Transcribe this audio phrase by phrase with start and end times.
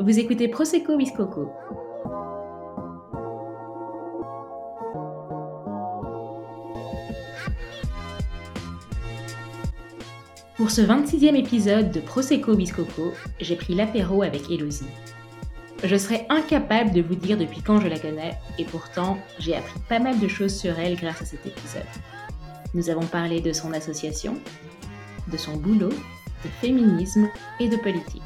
[0.00, 1.50] Vous écoutez Prosecco Biscoco.
[10.56, 14.86] Pour ce 26e épisode de Prosecco Biscoco, j'ai pris l'apéro avec Elodie.
[15.82, 19.80] Je serais incapable de vous dire depuis quand je la connais, et pourtant j'ai appris
[19.88, 21.82] pas mal de choses sur elle grâce à cet épisode.
[22.72, 24.36] Nous avons parlé de son association,
[25.26, 27.28] de son boulot, de féminisme
[27.58, 28.22] et de politique.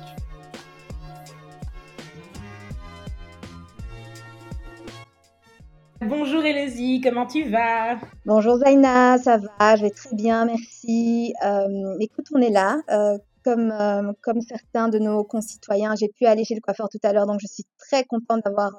[7.01, 7.99] Comment tu vas?
[8.27, 11.33] Bonjour Zaina, ça va, je vais très bien, merci.
[11.45, 12.81] Euh, écoute, on est là.
[12.91, 16.99] Euh, comme, euh, comme certains de nos concitoyens, j'ai pu aller chez le coiffeur tout
[17.03, 18.73] à l'heure, donc je suis très contente d'avoir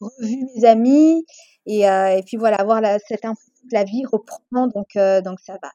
[0.00, 1.24] revu mes amis.
[1.66, 5.58] Et, et puis voilà, avoir la, cette impression que la vie reprend, donc, donc ça
[5.62, 5.70] va.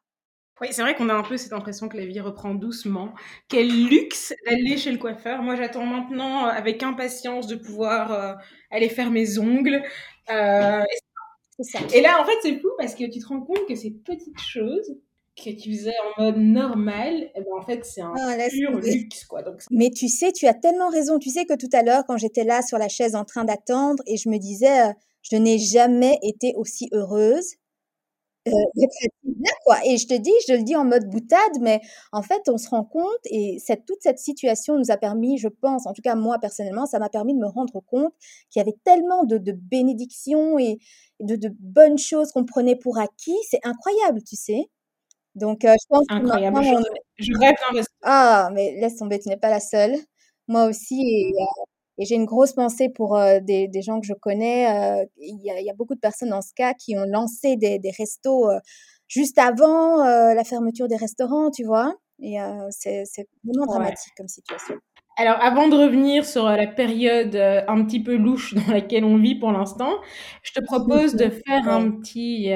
[0.61, 3.13] Oui, c'est vrai qu'on a un peu cette impression que la vie reprend doucement.
[3.49, 5.41] Quel luxe d'aller chez le coiffeur.
[5.41, 8.37] Moi, j'attends maintenant avec impatience de pouvoir
[8.71, 9.83] aller faire mes ongles,
[10.29, 10.97] euh, et
[12.01, 14.97] là, en fait, c'est fou parce que tu te rends compte que ces petites choses
[15.35, 19.25] que tu faisais en mode normal, eh ben, en fait, c'est un ah, pur luxe,
[19.25, 19.41] quoi.
[19.41, 21.19] Donc, Mais tu sais, tu as tellement raison.
[21.19, 24.01] Tu sais que tout à l'heure, quand j'étais là sur la chaise en train d'attendre
[24.07, 27.55] et je me disais, euh, je n'ai jamais été aussi heureuse
[28.47, 28.51] euh,
[29.65, 29.77] quoi.
[29.85, 32.69] Et je te dis, je le dis en mode boutade, mais en fait, on se
[32.69, 36.15] rend compte et cette, toute cette situation nous a permis, je pense, en tout cas
[36.15, 38.13] moi personnellement, ça m'a permis de me rendre compte
[38.51, 40.77] qu'il y avait tellement de, de bénédictions et
[41.19, 43.37] de, de bonnes choses qu'on prenait pour acquis.
[43.49, 44.69] C'est incroyable, tu sais.
[45.35, 46.57] Donc, euh, je pense incroyable.
[47.17, 47.55] Je, rêve
[48.03, 49.95] Ah, mais laisse tomber, tu n'es pas la seule.
[50.47, 51.63] Moi aussi, et, euh,
[51.97, 55.01] et j'ai une grosse pensée pour euh, des, des, gens que je connais.
[55.01, 57.57] Euh, il y, a, y, a, beaucoup de personnes dans ce cas qui ont lancé
[57.57, 58.49] des, des restos
[59.07, 61.95] juste avant la fermeture des restaurants, tu vois.
[62.19, 62.37] Et
[62.71, 63.03] c'est
[63.43, 64.75] vraiment dramatique comme situation.
[65.17, 69.35] Alors, avant de revenir sur la période un petit peu louche dans laquelle on vit
[69.35, 69.93] pour l'instant,
[70.43, 72.51] je te propose de faire un petit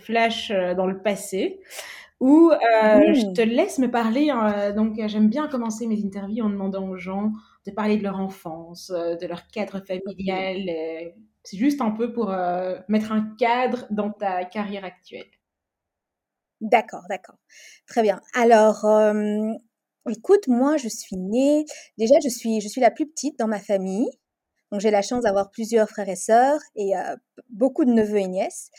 [0.00, 1.60] flash dans le passé
[2.20, 4.32] où je te laisse me parler.
[4.74, 7.30] donc, j'aime bien commencer mes interviews en demandant aux gens
[7.68, 10.68] de parler de leur enfance, euh, de leur cadre familial.
[10.68, 11.10] Euh,
[11.44, 15.26] c'est juste un peu pour euh, mettre un cadre dans ta carrière actuelle.
[16.60, 17.36] D'accord, d'accord.
[17.86, 18.20] Très bien.
[18.34, 18.84] Alors,
[20.10, 21.64] écoute, moi, je suis née.
[21.96, 24.10] Déjà, je suis, je suis la plus petite dans ma famille.
[24.70, 26.92] Donc, j'ai la chance d'avoir plusieurs frères et sœurs et
[27.48, 28.70] beaucoup de neveux et nièces.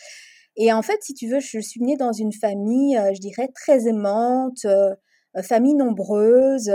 [0.55, 3.87] Et en fait, si tu veux, je suis née dans une famille, je dirais, très
[3.87, 4.65] aimante,
[5.43, 6.69] famille nombreuse,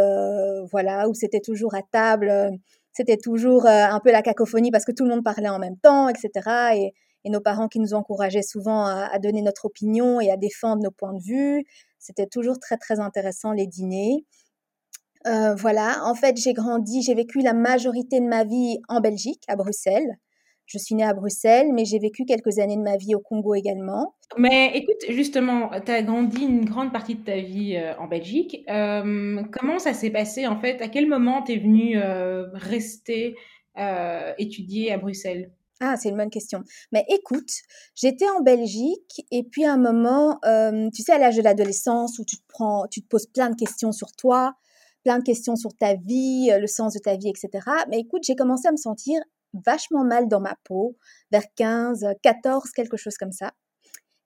[0.71, 2.59] voilà, où c'était toujours à table,
[2.93, 6.09] c'était toujours un peu la cacophonie parce que tout le monde parlait en même temps,
[6.09, 6.31] etc.
[6.77, 6.93] Et,
[7.31, 11.15] nos parents qui nous encourageaient souvent à, donner notre opinion et à défendre nos points
[11.15, 11.65] de vue.
[12.05, 14.27] C'était toujours très très intéressant les dîners.
[15.27, 19.43] Euh, voilà, en fait j'ai grandi, j'ai vécu la majorité de ma vie en Belgique,
[19.49, 20.19] à Bruxelles.
[20.67, 23.55] Je suis née à Bruxelles, mais j'ai vécu quelques années de ma vie au Congo
[23.55, 24.15] également.
[24.37, 28.65] Mais écoute, justement, tu as grandi une grande partie de ta vie euh, en Belgique.
[28.69, 30.83] Euh, comment ça s'est passé en fait?
[30.83, 31.99] À quel moment tu es venue
[32.53, 33.35] rester
[34.39, 35.53] étudier à Bruxelles?
[35.81, 36.63] Ah, c'est une bonne question.
[36.93, 37.51] Mais écoute,
[37.95, 40.39] j'étais en Belgique et puis à un moment,
[40.95, 43.57] tu sais, à l'âge de l'adolescence où tu te prends, tu te poses plein de
[43.57, 44.55] questions sur toi,
[45.03, 47.67] plein de questions sur ta vie, le sens de ta vie, etc.
[47.91, 49.21] Mais écoute, j'ai commencé à me sentir
[49.65, 50.97] vachement mal dans ma peau,
[51.31, 53.53] vers 15, 14, quelque chose comme ça.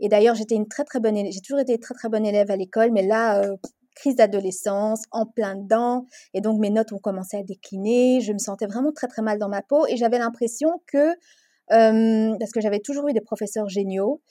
[0.00, 2.50] Et d'ailleurs, j'étais une très très bonne élève, j'ai toujours été très très bonne élève
[2.50, 3.56] à l'école, mais là, euh,
[3.98, 8.38] crise d'adolescence, en plein dedans, et donc mes notes ont commencé à décliner, je me
[8.38, 11.10] sentais vraiment très très mal dans ma peau, et j'avais l'impression que,
[11.72, 14.22] euh, parce que j'avais toujours eu des professeurs géniaux,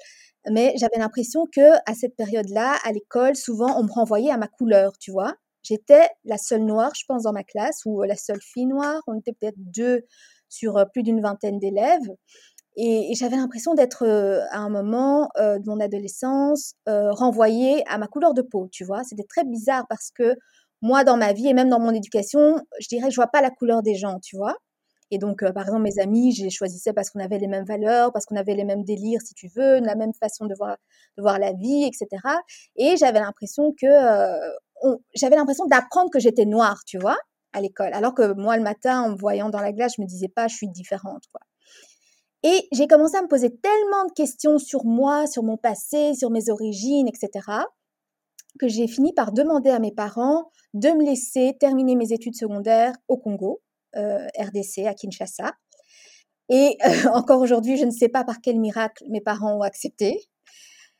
[0.49, 4.47] mais j'avais l'impression que à cette période-là, à l'école, souvent on me renvoyait à ma
[4.47, 5.35] couleur, tu vois.
[5.63, 9.01] J'étais la seule noire, je pense, dans ma classe, ou la seule fille noire.
[9.07, 10.03] On était peut-être deux
[10.47, 12.09] sur plus d'une vingtaine d'élèves.
[12.77, 14.05] Et, j'avais l'impression d'être
[14.51, 19.03] à un moment de mon adolescence renvoyée à ma couleur de peau, tu vois?
[19.03, 20.35] C'était très bizarre parce que
[20.81, 23.41] moi, dans ma vie et même dans mon éducation, je dirais que je vois pas
[23.41, 24.55] la couleur des gens, tu vois?
[25.11, 28.11] Et donc, par exemple, mes amis, je les choisissais parce qu'on avait les mêmes valeurs,
[28.13, 30.77] parce qu'on avait les mêmes délires, si tu veux, la même façon de voir,
[31.17, 32.07] de voir la vie, etc.
[32.75, 33.87] Et j'avais l'impression que,
[35.15, 37.17] j'avais l'impression d'apprendre que j'étais noire, tu vois
[37.53, 37.93] à l'école.
[37.93, 40.47] Alors que moi, le matin, en me voyant dans la glace, je me disais pas,
[40.47, 41.41] je suis différente, quoi.
[42.43, 46.29] Et j'ai commencé à me poser tellement de questions sur moi, sur mon passé, sur
[46.29, 47.29] mes origines, etc.,
[48.59, 52.93] que j'ai fini par demander à mes parents de me laisser terminer mes études secondaires
[53.07, 53.61] au Congo,
[53.95, 55.53] euh, RDC, à Kinshasa.
[56.49, 60.19] Et euh, encore aujourd'hui, je ne sais pas par quel miracle mes parents ont accepté.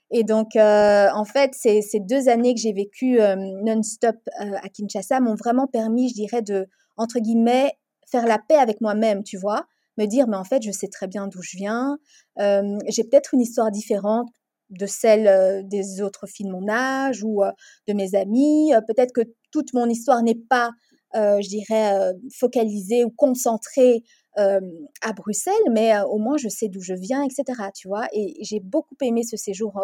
[0.09, 3.19] Et donc, euh, en fait, ces, ces, deux années que j'ai vécues
[3.63, 7.73] non-stop à Kinshasa m'ont vraiment permis, je dirais, de, entre guillemets,
[8.09, 9.65] faire la paix avec moi-même, tu vois,
[9.97, 11.97] me dire, mais en fait, je sais très bien d'où je viens,
[12.37, 14.29] j'ai peut-être une histoire différente
[14.69, 17.41] de celle des autres filles de mon âge ou
[17.87, 19.21] de mes amis, peut-être que
[19.51, 20.71] toute mon histoire n'est pas,
[21.13, 24.03] je dirais, focalisée ou concentrée
[24.35, 27.71] à Bruxelles, mais au moins je sais d'où je viens, etc.
[27.73, 29.81] Tu vois, et j'ai beaucoup aimé ce séjour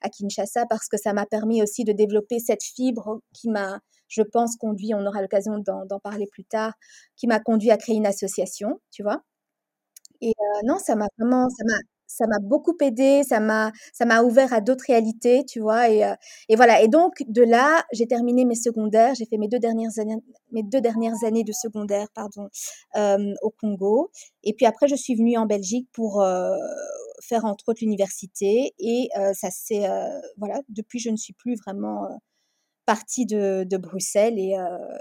[0.00, 4.22] à Kinshasa parce que ça m'a permis aussi de développer cette fibre qui m'a, je
[4.22, 6.72] pense, conduit, on aura l'occasion d'en parler plus tard,
[7.16, 9.22] qui m'a conduit à créer une association, tu vois.
[10.20, 10.32] Et
[10.64, 14.52] non, ça m'a vraiment, ça m'a, ça m'a beaucoup aidé, ça m'a, ça m'a ouvert
[14.52, 15.88] à d'autres réalités, tu vois.
[15.90, 16.02] Et,
[16.48, 16.82] et voilà.
[16.82, 19.14] Et donc de là, j'ai terminé mes secondaires.
[19.14, 20.16] J'ai fait mes deux dernières années,
[20.52, 22.48] mes deux dernières années de secondaire, pardon,
[22.96, 24.10] au Congo.
[24.44, 26.24] Et puis après, je suis venue en Belgique pour
[27.22, 28.74] faire entre autres l'université.
[28.78, 29.86] Et ça c'est,
[30.38, 30.60] voilà.
[30.68, 32.08] Depuis, je ne suis plus vraiment
[32.90, 34.56] partie de, de Bruxelles et,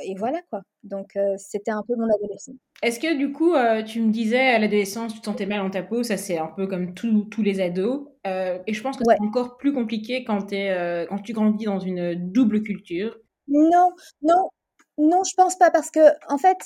[0.06, 0.62] et, voilà quoi.
[0.84, 2.56] Donc c'était un peu mon adolescence.
[2.82, 5.70] Est-ce que du coup, euh, tu me disais à l'adolescence, tu te sentais mal dans
[5.70, 8.08] ta peau, ça c'est un peu comme tous les ados.
[8.26, 11.66] Euh, et je pense que c'est encore plus compliqué quand, es, euh, quand tu grandis
[11.66, 13.18] dans une double culture.
[13.50, 14.50] Non, non,
[14.98, 16.00] non, je pense pas parce que,
[16.32, 16.58] en fait,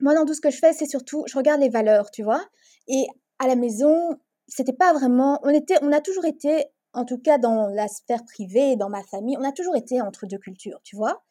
[0.00, 2.42] moi dans tout ce que je fais, c'est surtout, je regarde les valeurs, tu vois.
[2.88, 3.06] Et
[3.38, 4.16] à la maison,
[4.48, 8.24] c'était pas vraiment, on était, on a toujours été, en tout cas dans la sphère
[8.24, 11.22] privée, dans ma famille, on a toujours été entre deux cultures, tu vois.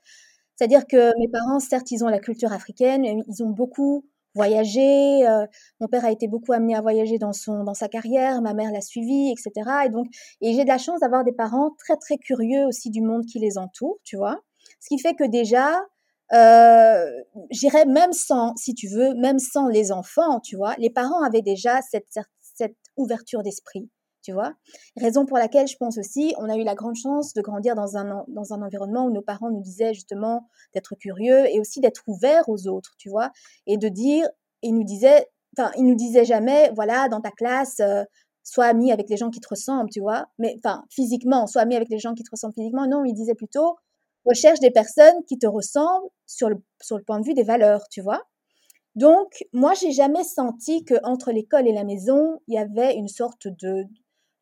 [0.56, 5.28] C'est-à-dire que mes parents, certes, ils ont la culture africaine, ils ont beaucoup voyagé.
[5.28, 5.46] Euh,
[5.80, 8.72] mon père a été beaucoup amené à voyager dans son dans sa carrière, ma mère
[8.72, 9.70] l'a suivi, etc.
[9.86, 10.08] Et donc,
[10.42, 13.40] et j'ai de la chance d'avoir des parents très très curieux aussi du monde qui
[13.40, 14.42] les entoure, tu vois.
[14.80, 15.82] Ce qui fait que déjà,
[16.34, 17.06] euh,
[17.52, 21.42] j'irais même sans, si tu veux, même sans les enfants, tu vois, les parents avaient
[21.42, 23.90] déjà cette, cette ouverture d'esprit
[24.30, 24.54] tu vois.
[24.96, 27.98] Raison pour laquelle je pense aussi, on a eu la grande chance de grandir dans
[27.98, 32.04] un, dans un environnement où nos parents nous disaient justement d'être curieux et aussi d'être
[32.06, 33.32] ouverts aux autres, tu vois,
[33.66, 34.30] et de dire,
[34.62, 35.26] ils nous disaient,
[35.58, 38.04] enfin, ils nous disaient jamais, voilà, dans ta classe, euh,
[38.44, 41.76] sois ami avec les gens qui te ressemblent, tu vois, mais enfin, physiquement, sois ami
[41.76, 42.86] avec les gens qui te ressemblent physiquement.
[42.86, 43.78] Non, ils disaient plutôt,
[44.26, 47.82] recherche des personnes qui te ressemblent sur le, sur le point de vue des valeurs,
[47.90, 48.22] tu vois.
[48.96, 53.08] Donc, moi, j'ai jamais senti que entre l'école et la maison, il y avait une
[53.08, 53.86] sorte de,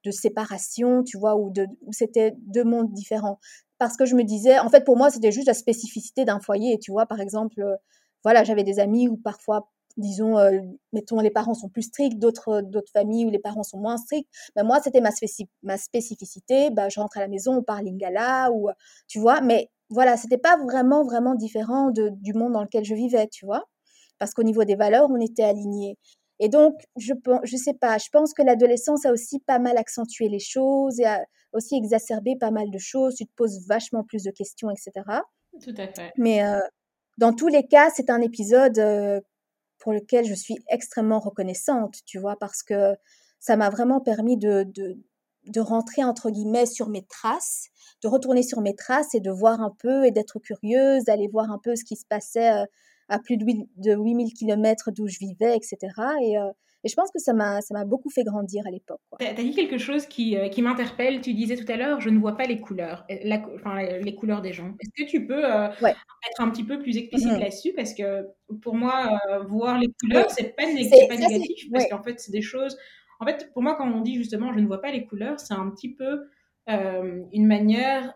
[0.08, 3.40] de séparation, tu vois, ou, de, c'était deux mondes différents.
[3.78, 6.80] Parce que je me disais, en fait, pour moi, c'était juste la spécificité d'un foyer,
[6.80, 7.76] tu vois, par exemple, euh,
[8.24, 10.60] voilà, j'avais des amis où parfois, disons, euh,
[10.94, 14.30] mettons, les parents sont plus stricts, d'autres, d'autres familles où les parents sont moins stricts.
[14.56, 15.12] Mais moi, c'était ma,
[15.64, 16.70] ma spécificité.
[16.72, 18.70] Bah, je rentre à la maison, on parle lingala, ou,
[19.08, 22.96] tu vois, mais voilà, c'était pas vraiment, vraiment différent de, du monde dans lequel je
[22.96, 23.66] vivais, tu vois.
[24.20, 25.98] Parce qu'au niveau des valeurs, on était alignés.
[26.40, 27.14] Et donc, je
[27.44, 31.06] je sais pas, je pense que l'adolescence a aussi pas mal accentué les choses et
[31.06, 33.16] a aussi exacerbé pas mal de choses.
[33.16, 34.92] Tu te poses vachement plus de questions, etc.
[35.62, 36.12] Tout à fait.
[36.18, 36.60] Mais euh,
[37.18, 39.20] dans tous les cas, c'est un épisode euh,
[39.80, 42.96] pour lequel je suis extrêmement reconnaissante, tu vois, parce que
[43.40, 44.98] ça m'a vraiment permis de, de,
[45.46, 47.70] de rentrer, entre guillemets, sur mes traces,
[48.04, 51.52] de retourner sur mes traces et de voir un peu et d'être curieuse, d'aller voir
[51.52, 52.52] un peu ce qui se passait.
[52.52, 52.66] Euh,
[53.10, 53.46] à plus de
[53.96, 55.78] 8000 km d'où je vivais, etc.
[56.24, 56.50] Et, euh,
[56.84, 59.00] et je pense que ça m'a, ça m'a beaucoup fait grandir à l'époque.
[59.20, 61.22] Tu as dit quelque chose qui, euh, qui m'interpelle.
[61.22, 64.42] Tu disais tout à l'heure, je ne vois pas les couleurs, la, enfin, les couleurs
[64.42, 64.74] des gens.
[64.80, 67.74] Est-ce que tu peux euh, être un petit peu plus explicite mmh là-dessus?
[67.76, 68.28] Parce que
[68.62, 72.78] pour moi, voir les couleurs, c'est pas, pas négatif, parce qu'en fait, c'est des choses...
[73.20, 75.56] En fait, pour moi, quand on dit justement, je ne vois pas les couleurs, c'est
[75.56, 76.28] un petit peu
[76.68, 78.14] une manière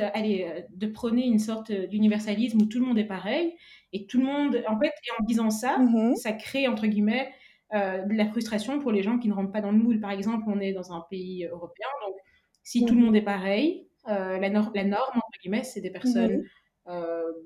[0.00, 3.54] allez, euh, de prôner une sorte d'universalisme où tout le monde est pareil
[3.92, 7.32] et tout le monde, en fait, et en disant ça, mmh ça crée entre guillemets
[7.74, 10.00] euh, de la frustration pour les gens qui ne rentrent pas dans le moule.
[10.00, 12.16] Par exemple, on est dans un pays européen, donc
[12.62, 15.90] si tout le mmh monde est pareil, euh, la, la, norme entre guillemets, c'est des
[15.90, 16.44] personnes mmh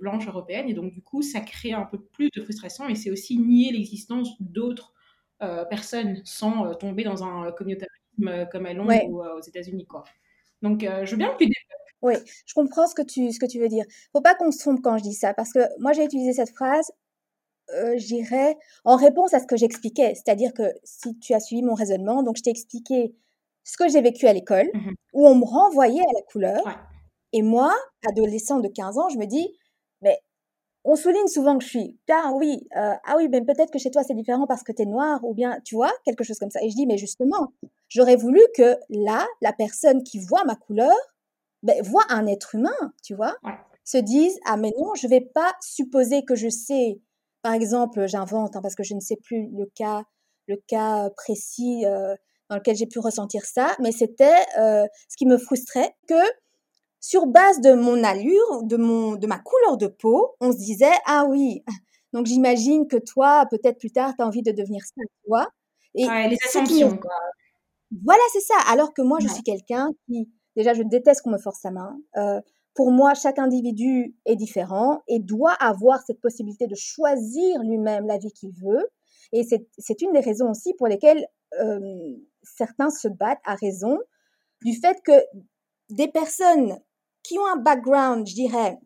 [0.00, 3.12] blanches européennes et donc du coup, ça crée un peu plus de frustration et c'est
[3.12, 4.94] aussi nier l'existence d'autres
[5.70, 10.02] personnes sans tomber dans un communautarisme comme à Londres ou aux États-Unis, quoi.
[10.60, 11.52] Donc, je veux bien que tu
[12.02, 12.14] oui,
[12.46, 13.84] je comprends ce que tu, ce que tu veux dire.
[14.12, 16.50] Faut pas qu'on se trompe quand je dis ça, parce que moi j'ai utilisé cette
[16.50, 16.90] phrase,
[17.74, 20.14] euh, j'irais en réponse à ce que j'expliquais.
[20.14, 23.14] C'est-à-dire que si tu as suivi mon raisonnement, donc je t'ai expliqué
[23.64, 26.62] ce que j'ai vécu à l'école, mmh où on me renvoyait à la couleur.
[27.32, 27.74] Et moi,
[28.08, 29.48] adolescent de 15 ans, je me dis,
[30.00, 30.20] mais
[30.84, 33.90] on souligne souvent que je suis, ah oui, euh, ah oui, mais peut-être que chez
[33.90, 36.50] toi c'est différent parce que tu es noir, ou bien, tu vois, quelque chose comme
[36.50, 36.62] ça.
[36.62, 37.52] Et je dis, mais justement,
[37.88, 40.94] j'aurais voulu que là, la personne qui voit ma couleur,
[41.62, 43.36] ben, voient un être humain, tu vois,
[43.84, 47.00] se disent ah mais non, je vais pas supposer que je sais.
[47.42, 50.04] Par exemple, j'invente hein, parce que je ne sais plus le cas
[50.46, 52.14] le cas précis euh,
[52.48, 56.22] dans lequel j'ai pu ressentir ça, mais c'était euh, ce qui me frustrait que
[57.00, 60.96] sur base de mon allure, de mon de ma couleur de peau, on se disait
[61.06, 61.62] ah oui,
[62.12, 65.48] Donc j'imagine que toi, peut-être plus tard, tu as envie de devenir ça, tu vois.
[65.94, 66.98] Et ouais, les assumptions.
[68.04, 68.54] Voilà, c'est ça.
[68.68, 71.98] Alors que moi, je suis quelqu'un qui, déjà, je déteste qu'on me force sa main.
[72.16, 72.40] Euh,
[72.74, 78.18] pour moi, chaque individu est différent et doit avoir cette possibilité de choisir lui-même la
[78.18, 78.86] vie qu'il veut.
[79.32, 81.26] Et c'est une des raisons aussi pour lesquelles
[81.60, 83.98] euh, certains se battent à raison
[84.64, 85.12] du fait que
[85.90, 86.78] des personnes
[87.22, 88.78] qui ont un background, je dirais,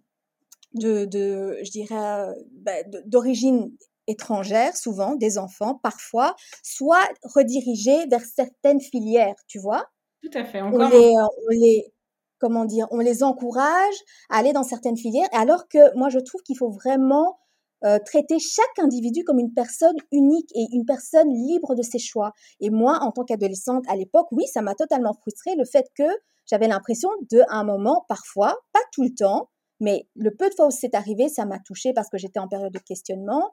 [0.75, 3.75] de, je dirais, bah, d'origine
[4.07, 9.87] étrangère, souvent des enfants, parfois, soient redirigés vers certaines filières, tu vois.
[10.23, 10.61] Tout à fait.
[10.61, 11.93] Encore on, les, on les,
[12.39, 13.95] comment dire, on les encourage
[14.31, 17.39] à aller dans certaines filières, alors que moi je trouve qu'il faut vraiment
[17.85, 22.33] euh, traiter chaque individu comme une personne unique et une personne libre de ses choix.
[22.61, 26.05] Et moi, en tant qu'adolescente à l'époque, oui, ça m'a totalement frustrée le fait que
[26.47, 29.49] j'avais l'impression de, un moment, parfois, pas tout le temps,
[29.81, 32.47] mais le peu de fois où c'est arrivé, ça m'a touchée parce que j'étais en
[32.47, 33.51] période de questionnement.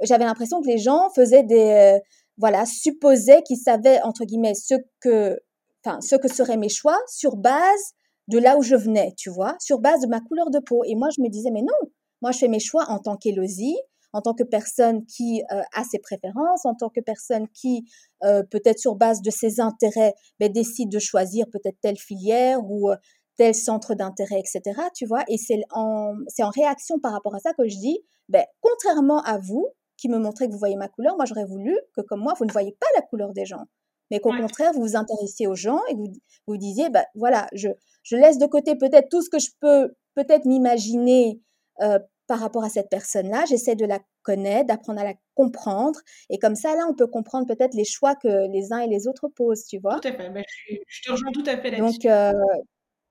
[0.00, 1.98] J'avais l'impression que les gens faisaient des, euh,
[2.36, 5.40] voilà, supposaient qu'ils savaient entre guillemets ce que,
[5.84, 7.94] enfin, ce que seraient mes choix sur base
[8.28, 10.82] de là où je venais, tu vois, sur base de ma couleur de peau.
[10.84, 13.76] Et moi, je me disais, mais non, moi, je fais mes choix en tant qu'Élodie,
[14.12, 17.84] en tant que personne qui euh, a ses préférences, en tant que personne qui,
[18.24, 22.90] euh, peut-être sur base de ses intérêts, ben, décide de choisir peut-être telle filière ou
[22.90, 22.96] euh,
[23.36, 24.60] tel centre d'intérêt, etc.
[24.94, 27.98] Tu vois, et c'est en, en réaction par rapport à ça que je dis,
[28.28, 31.78] ben, contrairement à vous, qui me montrez que vous voyez ma couleur, moi j'aurais voulu
[31.96, 33.64] que comme moi, vous ne voyez pas la couleur des gens,
[34.12, 36.12] mais qu'au contraire, vous vous intéressiez aux gens et vous
[36.46, 37.68] vous disiez, ben voilà, je,
[38.02, 41.40] je laisse de côté peut-être tout ce que je peux peut-être m'imaginer
[41.80, 43.46] euh, par rapport à cette personne-là.
[43.48, 45.98] J'essaie de la connaître, d'apprendre à la comprendre.
[46.28, 49.08] Et comme ça, là, on peut comprendre peut-être les choix que les uns et les
[49.08, 49.98] autres posent, tu vois.
[49.98, 50.28] Tout à fait.
[50.28, 51.98] Ben, je, te rejoins tout à fait là-dessus.
[52.00, 52.32] Donc, euh,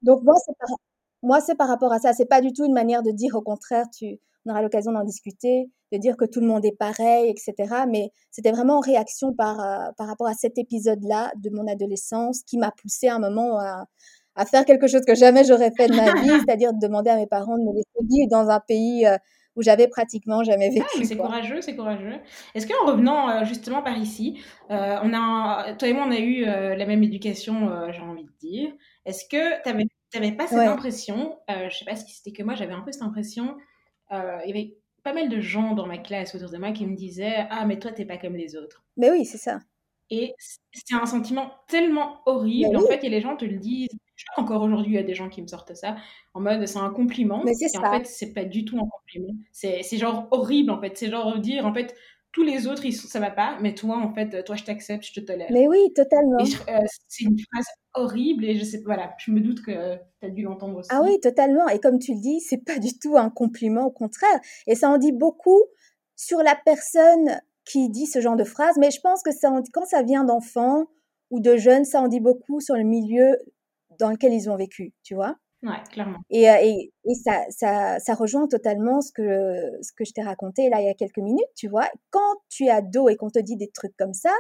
[0.04, 0.70] donc moi, c'est par,
[1.24, 2.14] moi, c'est par rapport à ça.
[2.14, 5.04] C'est pas du tout une manière de dire, au contraire, tu, on aura l'occasion d'en
[5.04, 7.84] discuter, de dire que tout le monde est pareil, etc.
[7.90, 12.42] Mais c'était vraiment en réaction par, euh, par rapport à cet épisode-là de mon adolescence
[12.44, 13.86] qui m'a poussé à un moment à,
[14.36, 17.18] à faire quelque chose que jamais j'aurais fait de ma vie, c'est-à-dire de demander à
[17.18, 19.18] mes parents de me laisser vivre dans un pays euh,
[19.56, 20.86] où j'avais pratiquement jamais vécu.
[20.96, 22.16] Ah, c'est courageux, c'est courageux.
[22.56, 26.20] Est-ce qu'en revenant euh, justement par ici, euh, on a, toi et moi, on a
[26.20, 28.72] eu la même éducation, j'ai envie de dire.
[29.06, 32.74] Est-ce que tu n'avais pas cette impression, je sais pas si c'était que moi, j'avais
[32.74, 33.58] un peu cette impression,
[34.12, 36.96] il y avait pas mal de gens dans ma classe autour de moi qui me
[36.96, 38.84] disaient Ah, mais toi, t'es pas comme les autres.
[38.98, 39.60] Mais oui, c'est ça.
[40.10, 40.36] Et
[40.74, 42.76] c'est un sentiment tellement horrible.
[42.76, 43.90] En fait, et les gens te le disent.
[44.38, 45.96] Encore aujourd'hui, il y a des gens qui me sortent ça
[46.34, 47.44] en mode c'est un compliment.
[47.44, 49.34] Mais c'est et en fait, c'est pas du tout un compliment.
[49.52, 50.98] C'est genre horrible en fait.
[50.98, 51.96] C'est genre dire en fait
[52.34, 55.14] tous les autres ils, ça va pas, mais toi en fait, toi je t'accepte, je
[55.14, 55.50] te tolère.
[55.52, 56.40] Mais oui, totalement.
[56.40, 60.30] Euh, c'est une phrase horrible et je sais voilà, je me doute que tu as
[60.30, 60.90] dû l'entendre aussi.
[60.92, 61.68] Ah oui, totalement.
[61.68, 64.40] Et comme tu le dis, c'est pas du tout un compliment, au contraire.
[64.68, 65.62] Et ça en dit beaucoup
[66.16, 69.86] sur la personne qui dit ce genre de phrase, mais je pense que ça quand
[69.86, 70.86] ça vient d'enfants
[71.30, 73.38] ou de jeunes, ça en dit beaucoup sur le milieu
[74.00, 75.36] dans lequel ils ont vécu, tu vois?
[75.64, 76.20] Ouais, clairement.
[76.30, 79.22] Et, et, et ça, ça, ça, rejoint totalement ce que,
[79.82, 81.88] ce que je t'ai raconté là il y a quelques minutes, tu vois?
[82.10, 84.34] Quand tu es ado et qu'on te dit des trucs comme ça,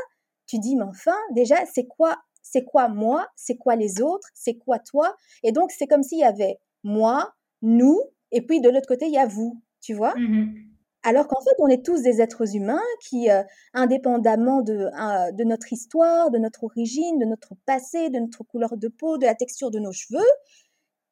[0.47, 4.55] tu dis, mais enfin, déjà, c'est quoi, c'est quoi moi, c'est quoi les autres, c'est
[4.55, 5.15] quoi toi?
[5.43, 8.01] Et donc, c'est comme s'il y avait moi, nous,
[8.31, 10.13] et puis de l'autre côté, il y a vous, tu vois?
[10.17, 10.71] Mmh
[11.03, 13.41] alors qu'en fait, on est tous des êtres humains qui, euh,
[13.73, 18.77] indépendamment de, euh, de notre histoire, de notre origine, de notre passé, de notre couleur
[18.77, 20.19] de peau, de la texture de nos cheveux,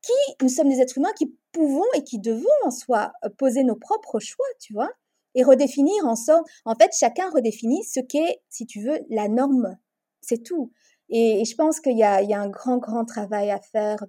[0.02, 3.64] qui, nous sommes des êtres humains qui pouvons et qui devons en soi euh, poser
[3.64, 4.92] nos propres choix, tu vois,
[5.36, 9.78] et redéfinir en sorte, en fait, chacun redéfinit ce qu'est, si tu veux, la norme.
[10.22, 10.72] C'est tout.
[11.10, 14.06] Et, je pense qu'il y y a un grand, grand travail à faire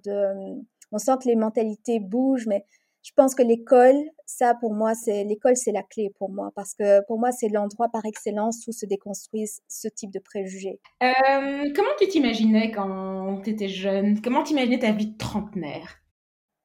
[0.91, 2.65] on sent que les mentalités bougent, mais
[3.01, 3.97] je pense que l'école,
[4.31, 7.49] ça pour moi, c'est l'école, c'est la clé pour moi parce que pour moi, c'est
[7.49, 10.79] l'endroit par excellence où se déconstruisent ce type de préjugés.
[11.03, 14.21] Euh, comment tu t'imaginais quand tu étais jeune?
[14.21, 16.01] Comment t'imaginais ta vie de trentenaire?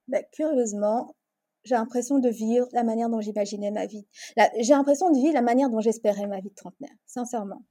[0.09, 1.15] Ben, Curieusement,
[1.65, 4.07] j'ai l'impression de vivre la manière dont j'imaginais ma vie.
[4.61, 7.63] J'ai l'impression de vivre la manière dont j'espérais ma vie de trentenaire, sincèrement.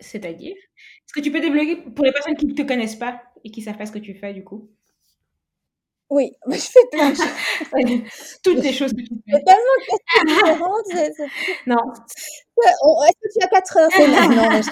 [0.00, 3.50] C'est-à-dire Est-ce que tu peux débloquer pour les personnes qui ne te connaissent pas et
[3.50, 4.70] qui savent pas ce que tu fais du coup?
[6.12, 8.40] Oui, je fais plein de choses.
[8.42, 9.42] Toutes les choses que tu fais.
[9.44, 11.26] tellement de différentes.
[11.66, 11.76] Non.
[12.64, 13.88] Est-ce que tu as 4 heures?
[13.92, 14.70] C'est Non, mais je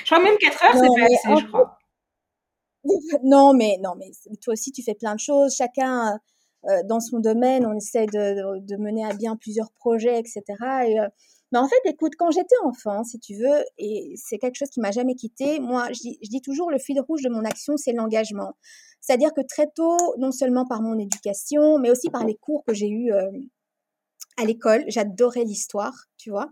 [0.00, 1.78] Je crois même 4 heures, c'est pas assez, je crois.
[3.22, 4.10] Non, mais, non, mais
[4.42, 5.54] toi aussi, tu fais plein de choses.
[5.54, 6.18] Chacun,
[6.68, 10.42] euh, dans son domaine, on essaie de, de, mener à bien plusieurs projets, etc.
[10.88, 11.06] Et, euh,
[11.52, 14.80] mais en fait, écoute, quand j'étais enfant, si tu veux, et c'est quelque chose qui
[14.80, 17.76] m'a jamais quitté, moi, je dis, je dis toujours, le fil rouge de mon action,
[17.76, 18.54] c'est l'engagement.
[19.02, 22.72] C'est-à-dire que très tôt, non seulement par mon éducation, mais aussi par les cours que
[22.72, 23.30] j'ai eus euh,
[24.38, 24.84] à l'école.
[24.88, 26.50] J'adorais l'histoire, tu vois.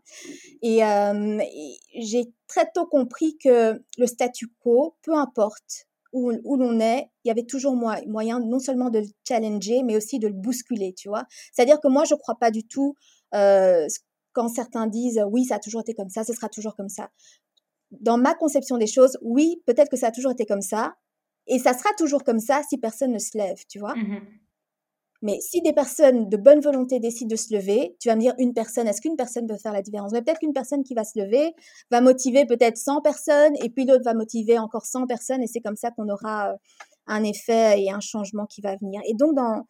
[0.61, 6.80] Et, et j'ai très tôt compris que le statu quo, peu importe où, où l'on
[6.80, 10.35] est, il y avait toujours moyen non seulement de le challenger, mais aussi de le
[10.35, 11.25] bousculer, tu vois.
[11.52, 12.95] C'est-à-dire que moi, je ne crois pas du tout
[13.35, 13.87] euh,
[14.33, 17.11] quand certains disent oui, ça a toujours été comme ça, ce sera toujours comme ça.
[17.90, 20.95] Dans ma conception des choses, oui, peut-être que ça a toujours été comme ça,
[21.47, 23.95] et ça sera toujours comme ça si personne ne se lève, tu vois.
[23.95, 24.21] Mmh
[25.23, 28.35] mais si des personnes de bonne volonté décident de se lever, tu vas me dire
[28.39, 30.13] une personne, est-ce qu'une personne peut faire la différence?
[30.13, 31.53] Mais peut-être qu'une personne qui va se lever
[31.91, 35.61] va motiver peut-être 100 personnes et puis l'autre va motiver encore 100 personnes et c'est
[35.61, 36.57] comme ça qu'on aura euh,
[37.07, 39.03] un effet et un changement qui va venir.
[39.07, 39.67] Et donc dans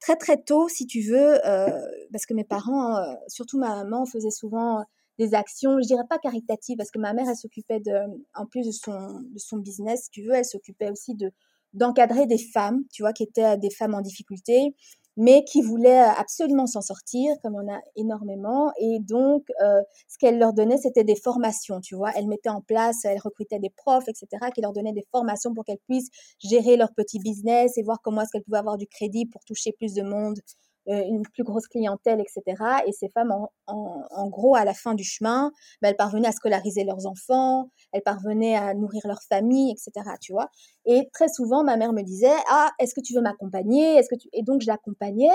[0.00, 1.80] très très tôt, si tu veux, euh,
[2.12, 4.84] parce que mes parents, euh, surtout ma maman, faisaient souvent
[5.18, 7.92] des actions, je dirais pas caritatives, parce que ma mère, elle s'occupait de,
[8.34, 11.30] en plus de son, de son business, si tu veux, elle s'occupait aussi de
[11.74, 14.74] d'encadrer des femmes, tu vois, qui étaient des femmes en difficulté,
[15.16, 18.72] mais qui voulaient absolument s'en sortir, comme on a énormément.
[18.80, 22.10] Et donc, euh, ce qu'elle leur donnait, c'était des formations, tu vois.
[22.16, 25.64] Elle mettait en place, elle recrutait des profs, etc., qui leur donnaient des formations pour
[25.64, 26.10] qu'elles puissent
[26.42, 29.72] gérer leur petit business et voir comment est-ce qu'elles pouvaient avoir du crédit pour toucher
[29.72, 32.62] plus de monde euh, une plus grosse clientèle, etc.
[32.86, 35.50] Et ces femmes, en, en, gros, à la fin du chemin,
[35.80, 40.10] ben, elles parvenaient à scolariser leurs enfants, elles parvenaient à nourrir leur famille, etc.
[40.20, 40.48] Tu vois.
[40.86, 43.96] Et très souvent, ma mère me disait, ah, est-ce que tu veux m'accompagner?
[43.96, 44.28] Est-ce que tu...
[44.32, 45.34] Et donc, je l'accompagnais.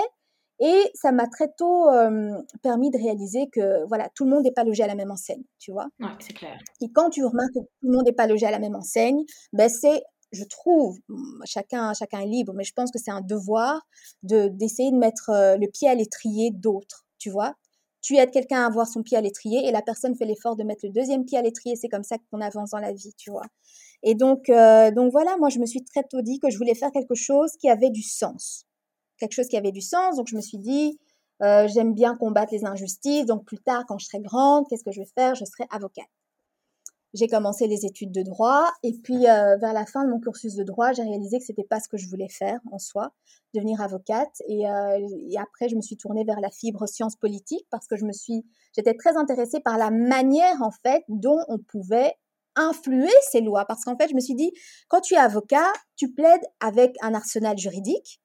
[0.60, 2.30] Et ça m'a très tôt euh,
[2.62, 5.42] permis de réaliser que voilà, tout le monde n'est pas logé à la même enseigne,
[5.58, 5.88] tu vois.
[5.98, 6.58] Ouais, c'est clair.
[6.82, 9.24] Et quand tu remarques que tout le monde n'est pas logé à la même enseigne,
[9.54, 10.02] ben c'est
[10.32, 10.98] je trouve,
[11.44, 13.86] chacun, chacun est libre, mais je pense que c'est un devoir
[14.22, 17.54] de d'essayer de mettre euh, le pied à l'étrier d'autres, tu vois?
[18.00, 20.64] Tu aides quelqu'un à avoir son pied à l'étrier et la personne fait l'effort de
[20.64, 21.76] mettre le deuxième pied à l'étrier.
[21.76, 23.46] C'est comme ça qu'on avance dans la vie, tu vois?
[24.02, 26.74] Et donc, euh, donc voilà, moi je me suis très tôt dit que je voulais
[26.74, 28.66] faire quelque chose qui avait du sens,
[29.18, 30.16] quelque chose qui avait du sens.
[30.16, 30.98] Donc je me suis dit,
[31.42, 33.26] euh, j'aime bien combattre les injustices.
[33.26, 35.34] Donc plus tard, quand je serai grande, qu'est-ce que je vais faire?
[35.34, 36.06] Je serai avocate
[37.14, 40.54] j'ai commencé les études de droit et puis euh, vers la fin de mon cursus
[40.54, 43.12] de droit, j'ai réalisé que c'était pas ce que je voulais faire en soi,
[43.54, 44.42] devenir avocate.
[44.46, 47.96] Et, euh, et, après, je me suis tournée vers la fibre sciences politiques parce que
[47.96, 48.44] je me suis,
[48.76, 52.14] j'étais très intéressée par la manière en fait dont on pouvait
[52.56, 53.64] influer ces lois.
[53.64, 54.52] Parce qu'en fait, je me suis dit,
[54.88, 58.20] quand tu es avocat, tu plaides avec un arsenal juridique.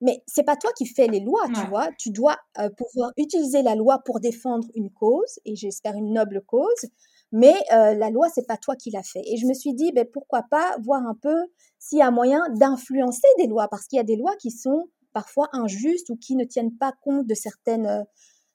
[0.00, 1.88] Mais c'est pas toi qui fais les lois, tu vois.
[1.98, 6.42] Tu dois euh, pouvoir utiliser la loi pour défendre une cause, et j'espère une noble
[6.44, 6.90] cause
[7.34, 9.22] mais euh, la loi, c'est pas toi qui l'as fait.
[9.26, 11.34] Et je me suis dit, ben, pourquoi pas voir un peu
[11.80, 14.88] s'il y a moyen d'influencer des lois, parce qu'il y a des lois qui sont
[15.12, 18.04] parfois injustes ou qui ne tiennent pas compte de certaines, euh,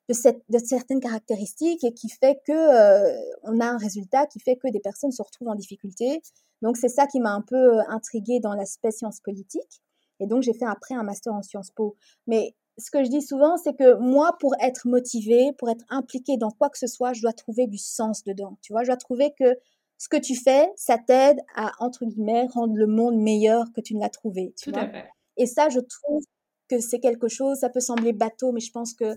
[0.07, 4.71] de, certaines caractéristiques et qui fait que euh, on a un résultat qui fait que
[4.71, 6.21] des personnes se retrouvent en difficulté.
[6.61, 9.81] Donc c'est ça qui m'a un peu intriguée dans l'aspect sciences politiques.
[10.21, 11.97] Et donc j'ai fait après un master en Sciences Po.
[12.27, 16.37] Mais ce que je dis souvent, c'est que moi, pour être motivée, pour être impliquée
[16.37, 18.57] dans quoi que ce soit, je dois trouver du sens dedans.
[18.61, 19.55] Tu vois, je dois trouver que
[19.97, 23.95] ce que tu fais, ça t'aide à, entre guillemets, rendre le monde meilleur que tu
[23.95, 24.53] ne l'as trouvé.
[24.61, 25.09] Tout à fait.
[25.37, 26.23] Et ça, je trouve
[26.69, 29.15] que c'est quelque chose, ça peut sembler bateau, mais je pense que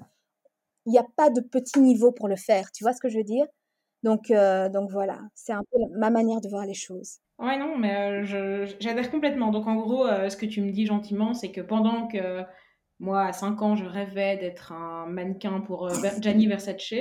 [0.87, 2.73] il n'y a pas de petit niveau pour le faire.
[2.73, 3.47] Tu vois ce que je veux dire?
[4.03, 7.19] Donc, euh, donc voilà, c'est un peu ma manière de voir les choses.
[7.39, 9.51] Ouais, non, mais euh, j'adhère complètement.
[9.51, 12.43] Donc en gros, euh, ce que tu me dis gentiment, c'est que pendant que
[13.03, 16.95] moi, à 5 ans, je rêvais d'être un mannequin pour euh, Gianni Versace.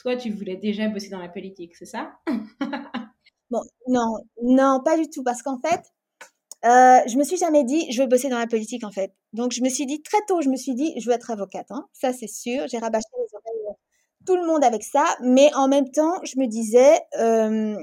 [0.00, 2.12] Toi, tu voulais déjà bosser dans la politique, c'est ça?
[3.90, 5.80] Non, non, pas du tout, parce qu'en fait,
[6.66, 9.14] euh, je me suis jamais dit, je veux bosser dans la politique, en fait.
[9.32, 11.70] Donc, je me suis dit, très tôt, je me suis dit, je veux être avocate,
[11.70, 11.86] hein.
[11.94, 12.66] ça c'est sûr.
[12.68, 13.76] J'ai rabâché les oreilles
[14.28, 17.82] tout le monde avec ça, mais en même temps, je me disais, euh,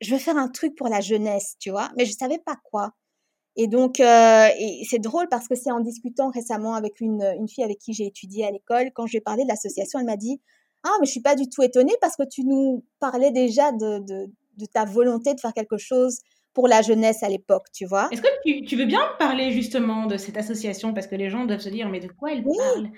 [0.00, 2.92] je veux faire un truc pour la jeunesse, tu vois, mais je savais pas quoi.
[3.56, 4.48] Et donc, euh,
[4.88, 8.06] c'est drôle parce que c'est en discutant récemment avec une, une fille avec qui j'ai
[8.06, 10.40] étudié à l'école, quand je lui ai parlé de l'association, elle m'a dit
[10.84, 13.98] Ah, mais je suis pas du tout étonnée parce que tu nous parlais déjà de,
[13.98, 16.20] de, de ta volonté de faire quelque chose
[16.52, 18.08] pour la jeunesse à l'époque, tu vois.
[18.10, 20.94] Est-ce que tu, tu, veux bien parler justement de cette association?
[20.94, 22.90] Parce que les gens doivent se dire Mais de quoi elle oui, parle?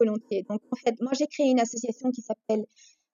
[0.00, 0.44] Volontiers.
[0.48, 2.64] Donc, en fait, moi, j'ai créé une association qui s'appelle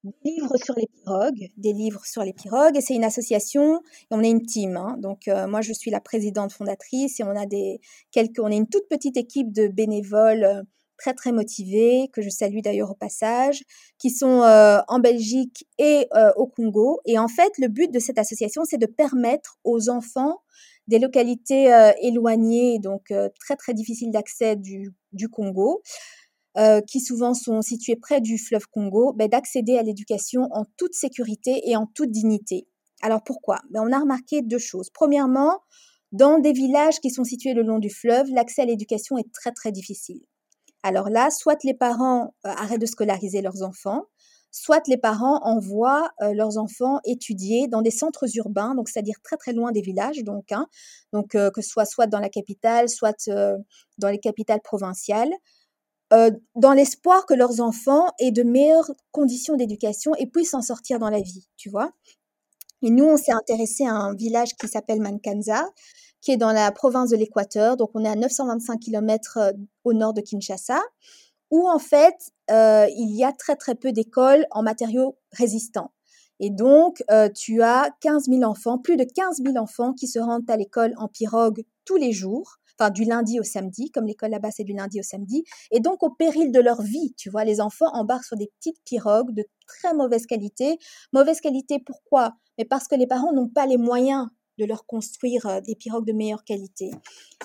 [0.04, 2.76] des livres sur les pirogues, des livres sur les pirogues.
[2.76, 4.76] Et c'est une association, et on est une team.
[4.76, 4.96] Hein.
[4.98, 8.56] Donc euh, moi, je suis la présidente fondatrice et on a des quelques, on est
[8.56, 10.62] une toute petite équipe de bénévoles euh,
[10.98, 13.62] très très motivés que je salue d'ailleurs au passage,
[13.98, 17.00] qui sont euh, en Belgique et au Congo.
[17.06, 20.42] Et en fait, le but de cette association, c'est de permettre aux enfants
[20.86, 25.82] des localités éloignées, donc très très difficiles d'accès du, du Congo,
[26.58, 30.92] euh, qui souvent sont situés près du fleuve Congo, ben, d'accéder à l'éducation en toute
[30.92, 32.66] sécurité et en toute dignité.
[33.00, 33.60] Alors pourquoi?
[33.70, 34.90] Ben, On a remarqué deux choses.
[34.92, 35.60] Premièrement,
[36.12, 39.52] dans des villages qui sont situés le long du fleuve, l'accès à l'éducation est très
[39.52, 40.20] très difficile.
[40.82, 44.04] Alors là, soit les parents arrêtent de scolariser leurs enfants,
[44.50, 49.54] soit les parents envoient leurs enfants étudier dans des centres urbains, donc c'est-à-dire très très
[49.54, 50.66] loin des villages, donc, hein,
[51.14, 53.30] donc que ce soit soit dans la capitale, soit
[53.96, 55.32] dans les capitales provinciales,
[56.56, 61.08] dans l'espoir que leurs enfants aient de meilleures conditions d'éducation et puissent s'en sortir dans
[61.08, 61.92] la vie, tu vois.
[62.82, 65.64] Et nous, on s'est intéressé à un village qui s'appelle Mankanza,
[66.20, 70.12] qui est dans la province de l'Équateur, donc on est à 925 km au nord
[70.12, 70.80] de Kinshasa
[71.52, 72.16] où en fait,
[72.50, 75.92] euh, il y a très très peu d'écoles en matériaux résistants.
[76.40, 80.18] Et donc, euh, tu as 15 000 enfants, plus de 15 000 enfants qui se
[80.18, 82.56] rendent à l'école en pirogue tous les jours,
[82.90, 86.10] du lundi au samedi, comme l'école là-bas c'est du lundi au samedi, et donc au
[86.10, 89.94] péril de leur vie, tu vois, les enfants embarquent sur des petites pirogues de très
[89.94, 90.78] mauvaise qualité.
[91.12, 92.34] Mauvaise qualité pourquoi?
[92.58, 94.26] Mais parce que les parents n'ont pas les moyens
[94.58, 96.90] de leur construire des pirogues de meilleure qualité.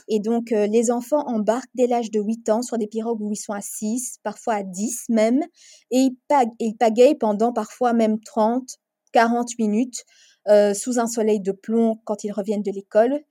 [0.09, 3.37] Et donc, les enfants embarquent dès l'âge de 8 ans sur des pirogues où ils
[3.37, 5.41] sont à 6, parfois à 10 même,
[5.89, 6.17] et ils,
[6.59, 8.63] ils pagayent pendant parfois même 30,
[9.13, 10.03] 40 minutes
[10.75, 13.21] sous un soleil de plomb quand ils reviennent de l'école,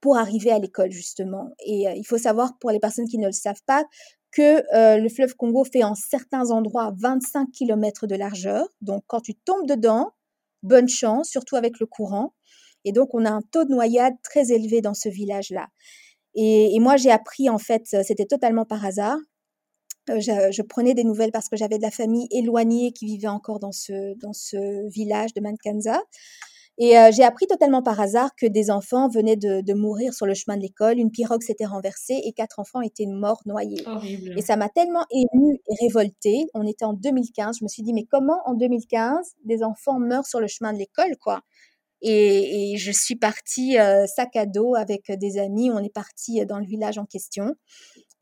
[0.00, 1.50] pour arriver à l'école justement.
[1.66, 3.84] Et il faut savoir, pour les personnes qui ne le savent pas,
[4.32, 4.62] que
[4.98, 8.66] le fleuve Congo fait en certains endroits 25 km de largeur.
[8.80, 10.12] Donc, quand tu tombes dedans,
[10.62, 12.34] bonne chance, surtout avec le courant.
[12.84, 15.68] Et donc, on a un taux de noyade très élevé dans ce village-là.
[16.34, 19.18] Et, moi, j'ai appris, en fait, c'était totalement par hasard.
[20.10, 23.58] Euh, je, prenais des nouvelles parce que j'avais de la famille éloignée qui vivait encore
[23.58, 26.02] dans ce, dans ce village de Mankanza.
[26.76, 30.34] Et euh, j'ai appris totalement par hasard que des enfants venaient de, mourir sur le
[30.34, 33.84] chemin de l'école, une pirogue s'était renversée et quatre enfants étaient morts noyés.
[34.36, 36.46] Et ça m'a tellement émue et révoltée.
[36.54, 37.58] On était en 2015.
[37.58, 40.78] Je me suis dit, mais comment en 2015 des enfants meurent sur le chemin de
[40.78, 41.42] l'école, quoi?
[42.06, 45.70] Et, je suis partie euh, sac à dos avec des amis.
[45.70, 47.54] On est parti dans le village en question.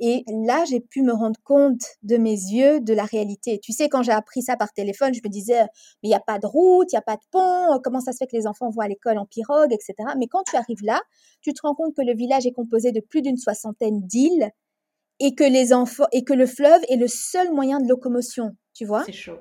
[0.04, 3.60] Et là, j'ai pu me rendre compte de mes yeux de la réalité.
[3.62, 5.68] Tu sais, quand j'ai appris ça par téléphone, je me disais, mais
[6.02, 8.16] il n'y a pas de route, il n'y a pas de pont, comment ça se
[8.16, 9.94] fait que les enfants vont à l'école en pirogue, etc.
[10.18, 11.00] Mais quand tu arrives là,
[11.40, 14.50] tu te rends compte que le village est composé de plus d'une soixantaine d'îles
[15.20, 18.56] et que les enfants et que le fleuve est le seul moyen de locomotion.
[18.74, 19.38] Tu vois C'est chaud.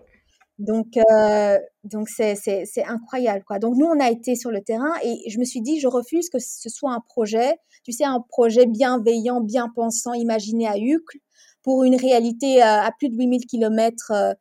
[0.62, 3.58] Donc, euh, donc c'est, c'est, c'est incroyable, quoi.
[3.58, 6.30] Donc, nous, on a été sur le terrain et je me suis dit, je refuse
[6.30, 11.18] que ce soit un projet, tu sais, un projet bienveillant, bien pensant, imaginé à Uccle
[11.64, 14.12] pour une réalité à, à plus de 8000 kilomètres.
[14.12, 14.34] Euh,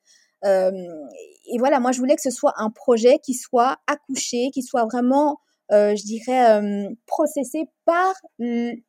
[0.45, 0.71] euh,
[1.53, 4.85] et voilà, moi, je voulais que ce soit un projet qui soit accouché, qui soit
[4.85, 5.39] vraiment,
[5.73, 8.13] euh, je dirais, euh, processé par,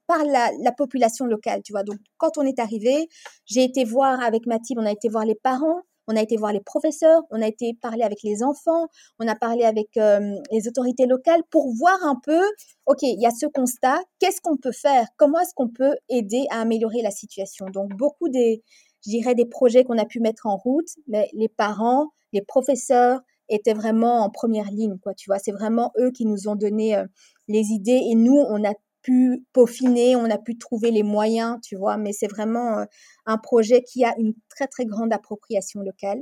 [0.08, 1.84] par la, la, population locale, tu vois.
[1.84, 3.08] Donc, quand on est arrivé,
[3.46, 6.54] j'ai été voir avec Mathilde, on a été voir les parents, on a été voir
[6.54, 8.88] les professeurs, on a été parler avec les enfants,
[9.20, 12.42] on a parlé avec euh, les autorités locales pour voir un peu,
[12.86, 15.08] OK, il y a ce constat, qu'est-ce qu'on peut faire?
[15.18, 17.68] Comment est-ce qu'on peut aider à améliorer la situation?
[17.68, 18.64] Donc, beaucoup des,
[19.06, 24.24] des projets qu'on a pu mettre en route, mais les parents, les professeurs étaient vraiment
[24.24, 25.40] en première ligne, quoi, tu vois?
[25.40, 27.06] C'est vraiment eux qui nous ont donné euh,
[27.48, 31.76] les idées et nous, on a pu peaufiner, on a pu trouver les moyens, tu
[31.76, 32.86] vois, mais c'est vraiment euh,
[33.26, 36.22] un projet qui a une très très grande appropriation locale.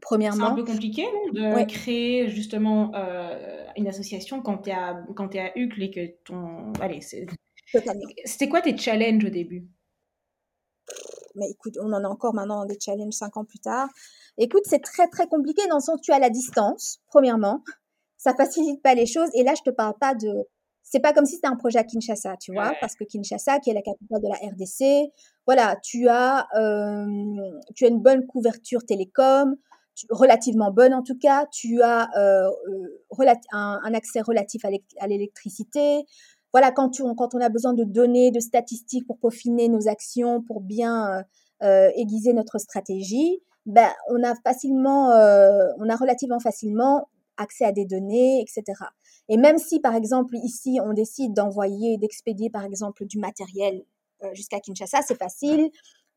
[0.00, 0.46] Premièrement.
[0.46, 5.34] C'est un peu compliqué de créer justement euh, une association quand tu es à quand
[5.34, 7.26] es à Uccle et que ton allez c'est
[8.24, 9.68] c'était quoi tes challenges au début?
[11.34, 13.88] Mais écoute, on en a encore maintenant des challenges cinq ans plus tard.
[14.38, 17.62] Écoute, c'est très très compliqué dans le sens où tu as la distance, premièrement.
[18.16, 19.28] Ça facilite pas les choses.
[19.34, 20.46] Et là, je te parle pas de
[20.90, 23.70] c'est pas comme si c'était un projet à Kinshasa, tu vois, parce que Kinshasa, qui
[23.70, 25.12] est la capitale de la RDC,
[25.46, 27.04] voilà, tu as, euh,
[27.74, 29.54] tu as une bonne couverture télécom,
[30.08, 36.04] relativement bonne en tout cas, tu as euh, euh un, un, accès relatif à l'électricité.
[36.52, 40.40] Voilà, quand, tu, quand on a besoin de données, de statistiques pour peaufiner nos actions,
[40.40, 41.22] pour bien
[41.62, 47.86] euh, aiguiser notre stratégie, ben, on a facilement, on a relativement facilement accès à des
[47.86, 48.64] données, etc.
[49.28, 53.82] Et même si, par exemple, ici, on décide d'envoyer, d'expédier, par exemple, du matériel
[54.22, 55.70] euh, jusqu'à Kinshasa, c'est facile,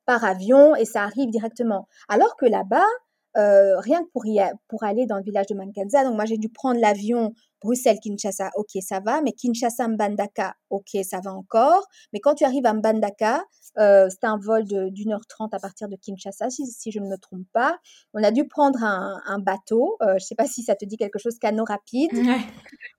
[0.06, 1.88] par avion, et ça arrive directement.
[2.10, 2.88] Alors que là-bas,
[3.38, 6.38] euh, rien que pour, y pour aller dans le village de Mankanza, donc moi j'ai
[6.38, 12.36] dû prendre l'avion Bruxelles-Kinshasa, ok ça va, mais Kinshasa-Mbandaka, ok ça va encore, mais quand
[12.36, 13.44] tu arrives à Mbandaka,
[13.78, 17.08] euh, c'est un vol d'une heure trente à partir de Kinshasa, si, si, je ne
[17.08, 17.78] me trompe pas.
[18.14, 20.84] On a dû prendre un, un bateau, euh, je ne sais pas si ça te
[20.86, 22.12] dit quelque chose, canot rapide.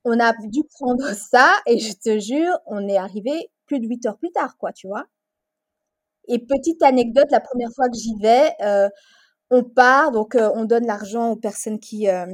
[0.04, 4.04] On a dû prendre ça et je te jure, on est arrivé plus de huit
[4.06, 5.06] heures plus tard, quoi, tu vois.
[6.28, 8.88] Et petite anecdote, la première fois que j'y vais, euh,
[9.52, 12.26] on part, donc euh, on donne l'argent aux personnes qui, euh,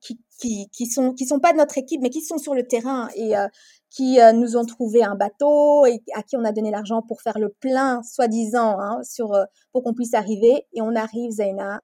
[0.00, 2.66] qui, qui, qui, sont qui sont pas de notre équipe mais qui sont sur le
[2.66, 3.48] terrain et, euh,
[3.90, 7.22] qui euh, nous ont trouvé un bateau et à qui on a donné l'argent pour
[7.22, 9.36] faire le plein, soi-disant, hein, sur
[9.72, 10.66] pour qu'on puisse arriver.
[10.74, 11.80] Et on arrive, Zaina.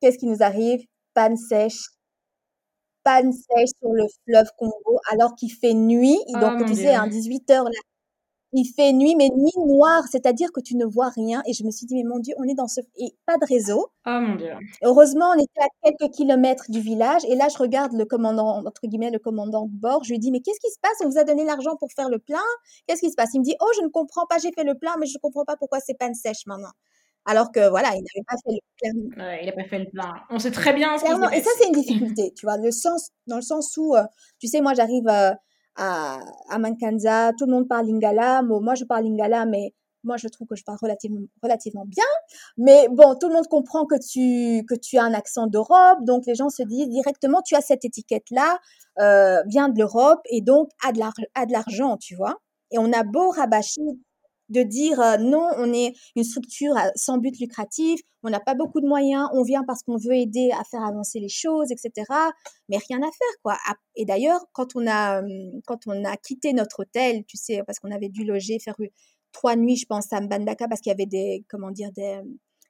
[0.00, 0.84] Qu'est-ce qui nous arrive?
[1.14, 1.88] Panne sèche.
[3.04, 6.18] Panne sèche sur le fleuve Congo, alors qu'il fait nuit.
[6.28, 7.70] Oh Donc, mon tu sais, à 18 heures, là,
[8.52, 11.42] il fait nuit, mais nuit noire, c'est-à-dire que tu ne vois rien.
[11.46, 12.80] Et je me suis dit, mais mon Dieu, on est dans ce...
[12.96, 13.88] Et pas de réseau.
[14.06, 14.52] Oh mon Dieu.
[14.82, 17.22] Heureusement, on était à quelques kilomètres du village.
[17.28, 20.04] Et là, je regarde le commandant, entre guillemets, le commandant de bord.
[20.04, 20.96] Je lui dis, mais qu'est-ce qui se passe?
[21.04, 22.38] On vous a donné l'argent pour faire le plein?
[22.86, 23.30] Qu'est-ce qui se passe?
[23.34, 25.20] Il me dit, oh, je ne comprends pas, j'ai fait le plein, mais je ne
[25.20, 26.72] comprends pas pourquoi c'est panne sèche maintenant.
[27.26, 29.26] Alors que, voilà, il n'avait pas fait le plein.
[29.26, 30.14] Ouais, il a pas fait le plein.
[30.30, 31.30] On sait très bien ce Clairement.
[31.30, 34.02] Et ça, c'est une difficulté, tu vois, le sens, dans le sens où, euh,
[34.38, 35.32] tu sais, moi, j'arrive euh,
[35.78, 36.18] à,
[36.50, 38.42] à Mankanza, tout le monde parle lingala.
[38.42, 39.72] Moi, je parle lingala, mais
[40.04, 42.04] moi, je trouve que je parle relativement, relativement bien.
[42.56, 45.98] Mais bon, tout le monde comprend que tu, que tu as un accent d'Europe.
[46.02, 48.58] Donc, les gens se disent directement, tu as cette étiquette-là,
[49.00, 52.36] euh, vient de l'Europe et donc a de l'argent, tu vois.
[52.70, 53.82] Et on a beau rabâcher
[54.48, 58.54] de dire euh, non, on est une structure à- sans but lucratif, on n'a pas
[58.54, 62.06] beaucoup de moyens, on vient parce qu'on veut aider à faire avancer les choses, etc.
[62.68, 63.56] Mais rien à faire, quoi.
[63.96, 67.78] Et d'ailleurs, quand on a hum, quand on a quitté notre hôtel, tu sais, parce
[67.78, 68.76] qu'on avait dû loger, faire
[69.32, 72.20] trois nuits, je pense, à Mbandaka, parce qu'il y avait des comment dire des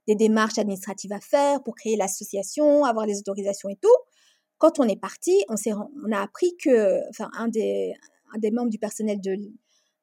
[0.06, 3.94] des démarches administratives à faire pour créer l'association, avoir les autorisations et tout.
[4.58, 5.54] Quand on est parti, on
[6.06, 7.94] on a appris que enfin un des
[8.34, 9.36] un des membres du personnel de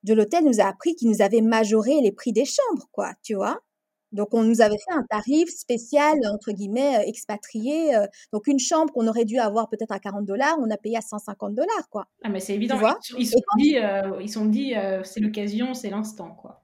[0.06, 3.36] de l'hôtel nous a appris qu'ils nous avaient majoré les prix des chambres, quoi, tu
[3.36, 3.60] vois.
[4.14, 7.96] Donc, on nous avait fait un tarif spécial, entre guillemets, euh, expatrié.
[7.96, 10.96] euh, donc, une chambre qu'on aurait dû avoir peut-être à 40 dollars, on a payé
[10.98, 12.06] à 150 dollars, quoi.
[12.24, 12.78] Ah, mais c'est Tu évident.
[12.78, 16.30] vois Ils se Et sont dit, euh, ils sont dit euh, c'est l'occasion, c'est l'instant,
[16.42, 16.64] quoi.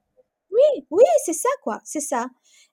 [0.51, 2.27] Oui, oui, c'est ça, quoi, c'est ça.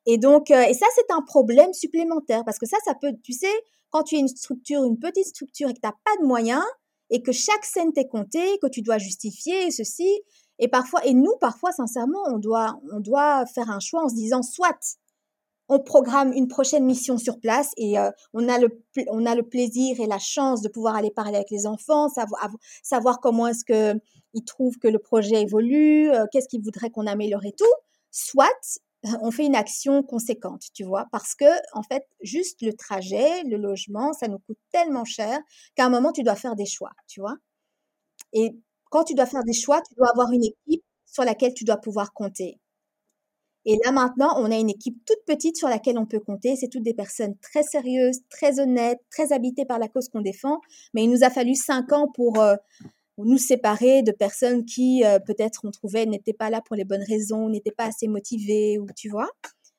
[0.07, 3.33] Et donc, euh, et ça, c'est un problème supplémentaire parce que ça, ça peut, tu
[3.33, 3.53] sais,
[3.91, 6.65] quand tu es une structure, une petite structure et que tu n'as pas de moyens
[7.11, 10.21] et que chaque scène t'est comptée, que tu dois justifier ceci,
[10.59, 14.15] et parfois, et nous, parfois, sincèrement, on doit, on doit faire un choix en se
[14.15, 14.99] disant, soit
[15.69, 19.43] on programme une prochaine mission sur place et euh, on a le on a le
[19.43, 23.47] plaisir et la chance de pouvoir aller parler avec les enfants, savoir avo- savoir comment
[23.49, 23.95] est-ce que
[24.35, 27.67] ils trouvent que le projet évolue, euh, qu'est-ce qu'ils voudraient qu'on améliore et tout.
[28.11, 28.49] Soit
[29.07, 31.45] euh, on fait une action conséquente, tu vois, parce que
[31.75, 35.39] en fait, juste le trajet, le logement, ça nous coûte tellement cher
[35.77, 37.35] qu'à un moment tu dois faire des choix, tu vois.
[38.33, 38.57] Et
[38.91, 41.79] quand tu dois faire des choix, tu dois avoir une équipe sur laquelle tu dois
[41.79, 42.59] pouvoir compter.
[43.65, 46.57] Et là maintenant, on a une équipe toute petite sur laquelle on peut compter.
[46.57, 50.61] C'est toutes des personnes très sérieuses, très honnêtes, très habitées par la cause qu'on défend.
[50.95, 52.57] Mais il nous a fallu cinq ans pour euh,
[53.19, 57.05] nous séparer de personnes qui, euh, peut-être, on trouvait, n'étaient pas là pour les bonnes
[57.07, 59.29] raisons, n'étaient pas assez motivées, ou tu vois.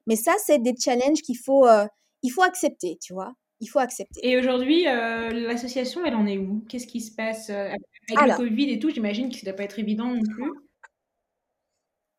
[0.08, 1.88] Mais ça, c'est des challenges qu'il faut, euh,
[2.24, 3.34] il faut accepter, tu vois.
[3.62, 4.19] Il faut accepter.
[4.24, 6.63] Et aujourd'hui, euh, l'association, elle en est où?
[6.69, 8.89] Qu'est-ce qui se passe euh, avec Alors, le Covid et tout?
[8.89, 10.52] J'imagine que ça doit pas être évident non plus.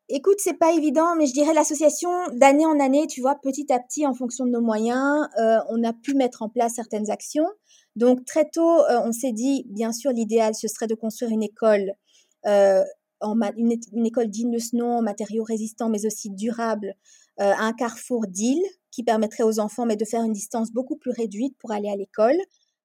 [0.09, 3.79] Écoute, c'est pas évident, mais je dirais l'association d'année en année, tu vois, petit à
[3.79, 7.47] petit, en fonction de nos moyens, euh, on a pu mettre en place certaines actions.
[7.95, 11.43] Donc très tôt, euh, on s'est dit, bien sûr, l'idéal ce serait de construire une
[11.43, 11.93] école,
[12.43, 16.95] en une, une école digne de ce nom, en matériaux résistants, mais aussi durables,
[17.39, 21.11] euh, à un carrefour d'îles qui permettrait aux enfants, de faire une distance beaucoup plus
[21.11, 22.37] réduite pour aller à l'école.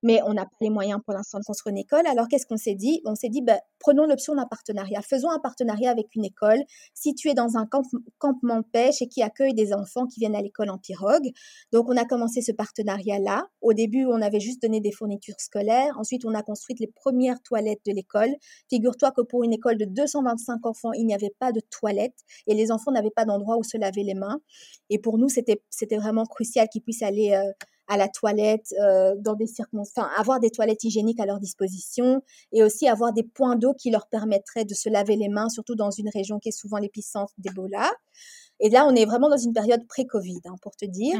[0.07, 2.07] Mais on n'a pas les moyens pour l'instant de construire une école.
[2.07, 3.01] Alors qu'est-ce qu'on s'est dit?
[3.07, 5.03] On s'est dit, ben, prenons l'option d'un partenariat.
[5.03, 6.61] Faisons un partenariat avec une école
[6.95, 7.83] située dans un camp-
[8.19, 11.29] campement pêche et qui accueille des enfants qui viennent à l'école en pirogue.
[11.73, 13.49] Donc, on a commencé ce partenariat-là.
[13.63, 15.99] Au début, on avait juste donné des fournitures scolaires.
[15.99, 18.31] Ensuite, on a construit les premières toilettes de l'école.
[18.71, 22.55] Figure-toi que pour une école de 225 enfants, il n'y avait pas de toilettes et
[22.55, 24.39] les enfants n'avaient pas d'endroit où se laver les mains.
[24.89, 27.51] Et pour nous, c'était c'était vraiment crucial qu'ils puissent aller euh,
[27.89, 32.23] à la toilette euh, dans des circonstances, enfin, avoir des toilettes hygiéniques à leur disposition
[32.53, 35.75] et aussi avoir des points d'eau qui leur permettraient de se laver les mains, surtout
[35.75, 37.91] dans une région qui est souvent l'épicentre d'Ebola.
[38.61, 41.19] Et là, on est vraiment dans une période pré-Covid, hein, pour te dire.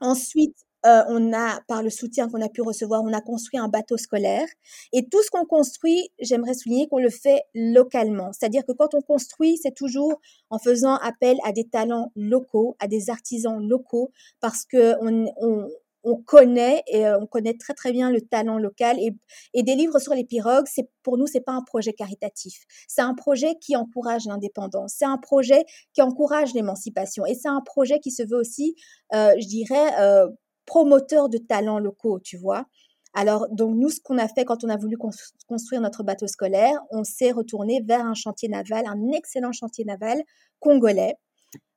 [0.00, 3.68] Ensuite, euh, on a, par le soutien qu'on a pu recevoir, on a construit un
[3.68, 4.46] bateau scolaire.
[4.92, 8.32] Et tout ce qu'on construit, j'aimerais souligner qu'on le fait localement.
[8.32, 12.86] C'est-à-dire que quand on construit, c'est toujours en faisant appel à des talents locaux, à
[12.88, 14.10] des artisans locaux,
[14.40, 15.68] parce que on, on,
[16.04, 19.10] on connaît et euh, on connaît très très bien le talent local et,
[19.54, 23.02] et des livres sur les pirogues c'est pour nous c'est pas un projet caritatif c'est
[23.02, 27.98] un projet qui encourage l'indépendance c'est un projet qui encourage l'émancipation et c'est un projet
[28.00, 28.76] qui se veut aussi
[29.12, 30.28] euh, je dirais euh,
[30.68, 32.66] promoteur de talents locaux tu vois
[33.14, 35.10] alors donc nous ce qu'on a fait quand on a voulu cons-
[35.48, 40.22] construire notre bateau scolaire on s'est retourné vers un chantier naval un excellent chantier naval
[40.60, 41.16] congolais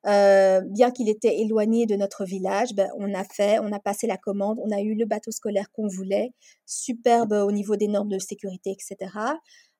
[0.08, 4.08] euh, bien qu'il était éloigné de notre village, ben, on a fait, on a passé
[4.08, 6.32] la commande, on a eu le bateau scolaire qu'on voulait,
[6.65, 9.12] superbe au niveau des normes de sécurité, etc.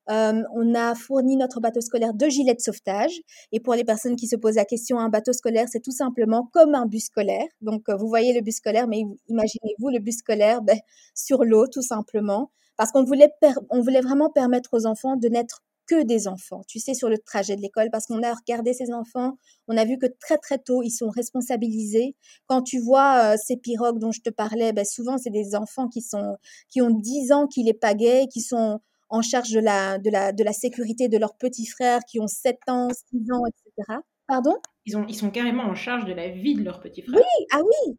[0.08, 3.20] On a fourni notre bateau scolaire de gilets de sauvetage.
[3.52, 6.48] Et pour les personnes qui se posent la question, un bateau scolaire, c'est tout simplement
[6.52, 7.46] comme un bus scolaire.
[7.60, 10.78] Donc, euh, vous voyez le bus scolaire, mais imaginez-vous le bus scolaire ben,
[11.14, 12.50] sur l'eau, tout simplement.
[12.76, 13.30] Parce qu'on voulait,
[13.70, 17.18] on voulait vraiment permettre aux enfants de n'être que des enfants, tu sais, sur le
[17.18, 19.36] trajet de l'école, parce qu'on a regardé ces enfants,
[19.68, 22.14] on a vu que très très tôt, ils sont responsabilisés.
[22.46, 25.88] Quand tu vois euh, ces pirogues dont je te parlais, ben, souvent c'est des enfants
[25.88, 26.36] qui sont
[26.70, 28.80] qui ont 10 ans, qui les pagaient, qui sont
[29.12, 32.26] en charge de la, de la, de la sécurité de leurs petits frères qui ont
[32.26, 33.98] 7 ans, 6 ans, etc.
[34.26, 34.56] Pardon?
[34.86, 37.20] Ils, ont, ils sont carrément en charge de la vie de leurs petits frères.
[37.20, 37.98] Oui, ah oui,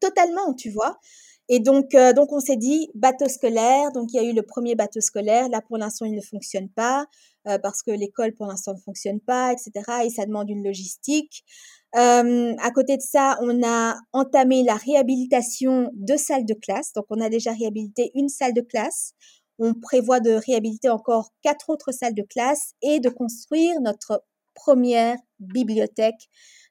[0.00, 0.98] totalement, tu vois.
[1.48, 3.90] Et donc, euh, donc on s'est dit bateau scolaire.
[3.92, 5.48] Donc, il y a eu le premier bateau scolaire.
[5.48, 7.06] Là, pour l'instant, il ne fonctionne pas
[7.48, 9.72] euh, parce que l'école, pour l'instant, ne fonctionne pas, etc.
[10.04, 11.42] Et ça demande une logistique.
[11.96, 16.92] Euh, à côté de ça, on a entamé la réhabilitation de salles de classe.
[16.92, 19.14] Donc, on a déjà réhabilité une salle de classe.
[19.64, 25.16] On prévoit de réhabiliter encore quatre autres salles de classe et de construire notre première
[25.38, 26.28] bibliothèque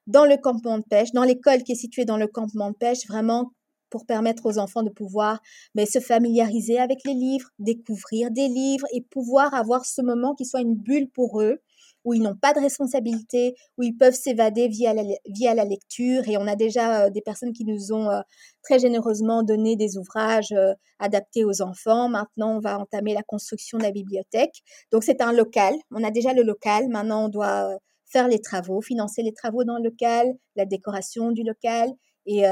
[0.08, 3.08] dans le campement de pêche, dans l'école qui est située dans le campement de pêche,
[3.08, 3.54] vraiment
[3.90, 5.40] pour permettre aux enfants de pouvoir
[5.74, 10.44] mais, se familiariser avec les livres, découvrir des livres et pouvoir avoir ce moment qui
[10.44, 11.62] soit une bulle pour eux,
[12.04, 16.28] où ils n'ont pas de responsabilité, où ils peuvent s'évader via la, via la lecture.
[16.28, 18.22] Et on a déjà euh, des personnes qui nous ont euh,
[18.64, 22.10] très généreusement donné des ouvrages euh, adaptés aux enfants.
[22.10, 24.62] Maintenant, on va entamer la construction de la bibliothèque.
[24.92, 25.76] Donc, c'est un local.
[25.92, 26.88] On a déjà le local.
[26.90, 27.78] Maintenant, on doit
[28.12, 31.90] faire les travaux, financer les travaux dans le local, la décoration du local
[32.26, 32.44] et,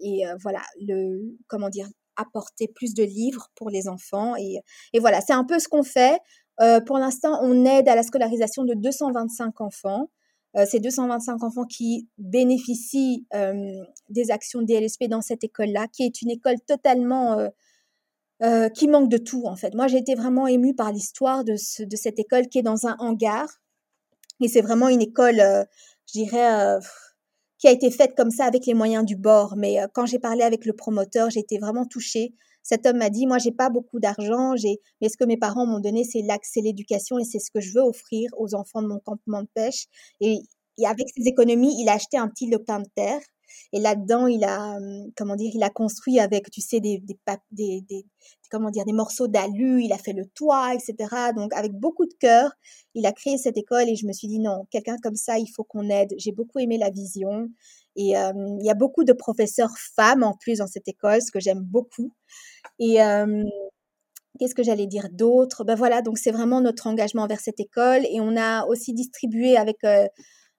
[0.00, 4.36] et voilà, le, comment dire, apporter plus de livres pour les enfants.
[4.36, 4.58] Et,
[4.92, 6.18] et voilà, c'est un peu ce qu'on fait.
[6.60, 10.10] Euh, pour l'instant, on aide à la scolarisation de 225 enfants.
[10.56, 16.22] Euh, ces 225 enfants qui bénéficient euh, des actions DLSP dans cette école-là, qui est
[16.22, 17.50] une école totalement
[18.76, 19.74] qui manque de tout en fait.
[19.74, 22.94] Moi, j'ai été vraiment émue par l'histoire de, de, cette école qui est dans un
[23.00, 23.48] hangar.
[24.40, 25.42] Et c'est vraiment une école,
[26.06, 26.78] je dirais,
[27.58, 29.56] qui a été faite comme ça avec les moyens du bord.
[29.56, 32.32] Mais quand j'ai parlé avec le promoteur, j'ai été vraiment touchée
[32.68, 35.64] cet homme m'a dit, moi, j'ai pas beaucoup d'argent, j'ai, mais ce que mes parents
[35.64, 38.88] m'ont donné, c'est l'accès, l'éducation et c'est ce que je veux offrir aux enfants de
[38.88, 39.86] mon campement de pêche.
[40.20, 40.40] Et,
[40.84, 43.20] avec ses économies, il a acheté un petit lopin de terre.
[43.72, 47.02] Et là-dedans, il a, hum, comment dire, il a construit avec, tu sais, des,
[47.50, 48.06] des,
[48.50, 51.32] comment dire, des morceaux d'alu, il a fait le toit, etc.
[51.36, 52.50] Donc, avec beaucoup de cœur,
[52.94, 55.48] il a créé cette école et je me suis dit, non, quelqu'un comme ça, il
[55.54, 56.14] faut qu'on aide.
[56.18, 57.48] J'ai beaucoup aimé la vision.
[57.96, 61.40] Et il y a beaucoup de professeurs femmes en plus dans cette école, ce que
[61.40, 62.12] j'aime beaucoup.
[62.78, 62.98] Et
[64.38, 65.64] qu'est-ce que j'allais dire d'autre?
[65.64, 68.06] Ben voilà, donc c'est vraiment notre engagement vers cette école.
[68.06, 69.78] Et on a aussi distribué avec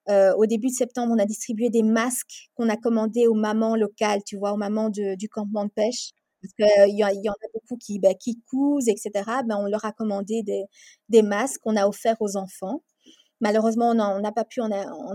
[0.09, 4.23] au début de septembre, on a distribué des masques qu'on a commandés aux mamans locales,
[4.25, 6.11] tu vois, aux mamans du campement de pêche.
[6.41, 8.15] Parce qu'il y, y, en a beaucoup qui, ben,
[8.49, 9.11] cousent, etc.
[9.45, 10.63] Ben, on leur a commandé des,
[11.09, 12.81] des masques qu'on a offerts aux enfants.
[13.41, 14.69] Malheureusement, on n'a pas pu en,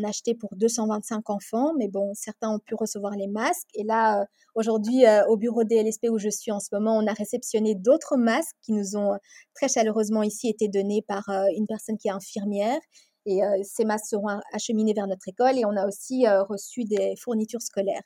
[0.05, 3.69] acheter pour 225 enfants, mais bon, certains ont pu recevoir les masques.
[3.75, 7.07] Et là, euh, aujourd'hui, euh, au bureau DLSP où je suis en ce moment, on
[7.07, 9.19] a réceptionné d'autres masques qui nous ont
[9.55, 12.79] très chaleureusement ici été donnés par euh, une personne qui est infirmière.
[13.27, 17.63] Et ces masques seront acheminés vers notre école et on a aussi reçu des fournitures
[17.63, 18.03] scolaires.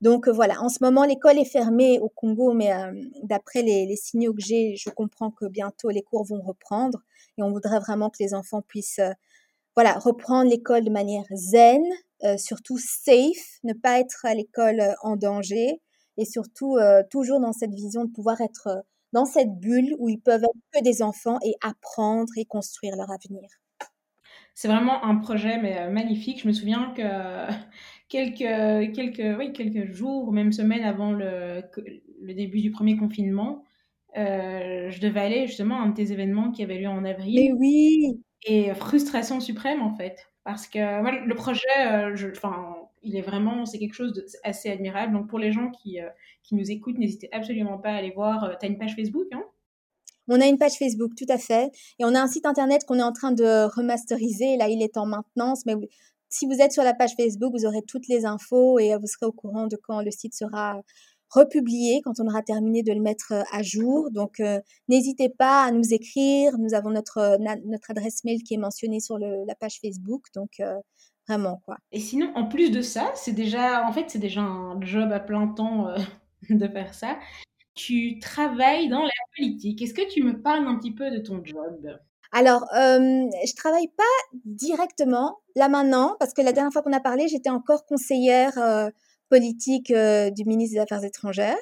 [0.00, 2.70] Donc voilà, en ce moment, l'école est fermée au Congo, mais
[3.24, 7.00] d'après les, les, signaux que j'ai, je comprends que bientôt les cours vont reprendre
[7.36, 9.00] et on voudrait vraiment que les enfants puissent
[9.76, 11.82] voilà, reprendre l'école de manière zen,
[12.24, 15.80] euh, surtout safe, ne pas être à l'école euh, en danger
[16.16, 20.20] et surtout euh, toujours dans cette vision de pouvoir être dans cette bulle où ils
[20.20, 23.48] peuvent être que des enfants et apprendre et construire leur avenir.
[24.60, 26.42] C'est vraiment un projet mais magnifique.
[26.42, 27.02] Je me souviens que
[28.10, 31.62] quelques quelques oui quelques jours, même semaines avant le,
[32.20, 33.64] le début du premier confinement,
[34.14, 37.40] je devais aller justement à un de tes événements qui avait lieu en avril.
[37.40, 40.30] Mais oui et frustration suprême en fait.
[40.44, 44.12] Parce que le projet, euh, enfin, il est vraiment, c'est quelque chose
[44.44, 45.12] d'assez admirable.
[45.12, 46.08] Donc pour les gens qui, euh,
[46.42, 48.44] qui nous écoutent, n'hésitez absolument pas à aller voir.
[48.44, 49.44] Euh, tu as une page Facebook, hein?
[50.30, 51.70] On a une page Facebook, tout à fait.
[51.98, 54.56] Et on a un site internet qu'on est en train de remasteriser.
[54.56, 55.66] Là, il est en maintenance.
[55.66, 55.74] Mais
[56.28, 59.26] si vous êtes sur la page Facebook, vous aurez toutes les infos et vous serez
[59.26, 60.80] au courant de quand le site sera
[61.30, 64.10] republier quand on aura terminé de le mettre euh, à jour.
[64.10, 66.58] Donc, euh, n'hésitez pas à nous écrire.
[66.58, 70.26] Nous avons notre, euh, adresse mail qui est mentionnée sur la page Facebook.
[70.34, 70.60] Donc,
[71.28, 71.76] vraiment, quoi.
[71.92, 75.20] Et sinon, en plus de ça, c'est déjà, en fait, c'est déjà un job à
[75.20, 75.88] plein temps
[76.50, 77.18] de faire ça.
[77.74, 79.80] Tu travailles dans la politique.
[79.82, 81.98] Est-ce que tu me parles un petit peu de ton job?
[82.32, 87.00] Alors, euh, je travaille pas directement là maintenant parce que la dernière fois qu'on a
[87.00, 88.52] parlé, j'étais encore conseillère
[89.28, 91.58] politique du ministre des Affaires étrangères.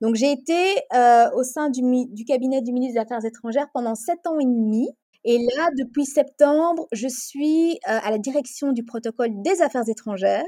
[0.00, 0.74] Donc j'ai été
[1.34, 4.88] au sein du, cabinet du ministre des Affaires étrangères pendant sept ans et demi.
[5.24, 10.44] Et là, depuis septembre, je suis à la direction du protocole des affaires étrangères,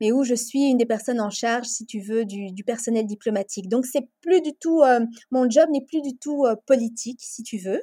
[0.00, 3.06] mais où je suis une des personnes en charge, si tu veux, du, du personnel
[3.06, 3.68] diplomatique.
[3.68, 7.58] Donc c'est plus du tout, euh, mon job n'est plus du tout politique, si tu
[7.58, 7.82] veux.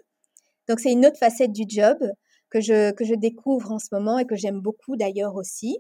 [0.68, 1.98] Donc c'est une autre facette du job
[2.50, 5.78] que je, que je découvre en ce moment et que j'aime beaucoup d'ailleurs aussi.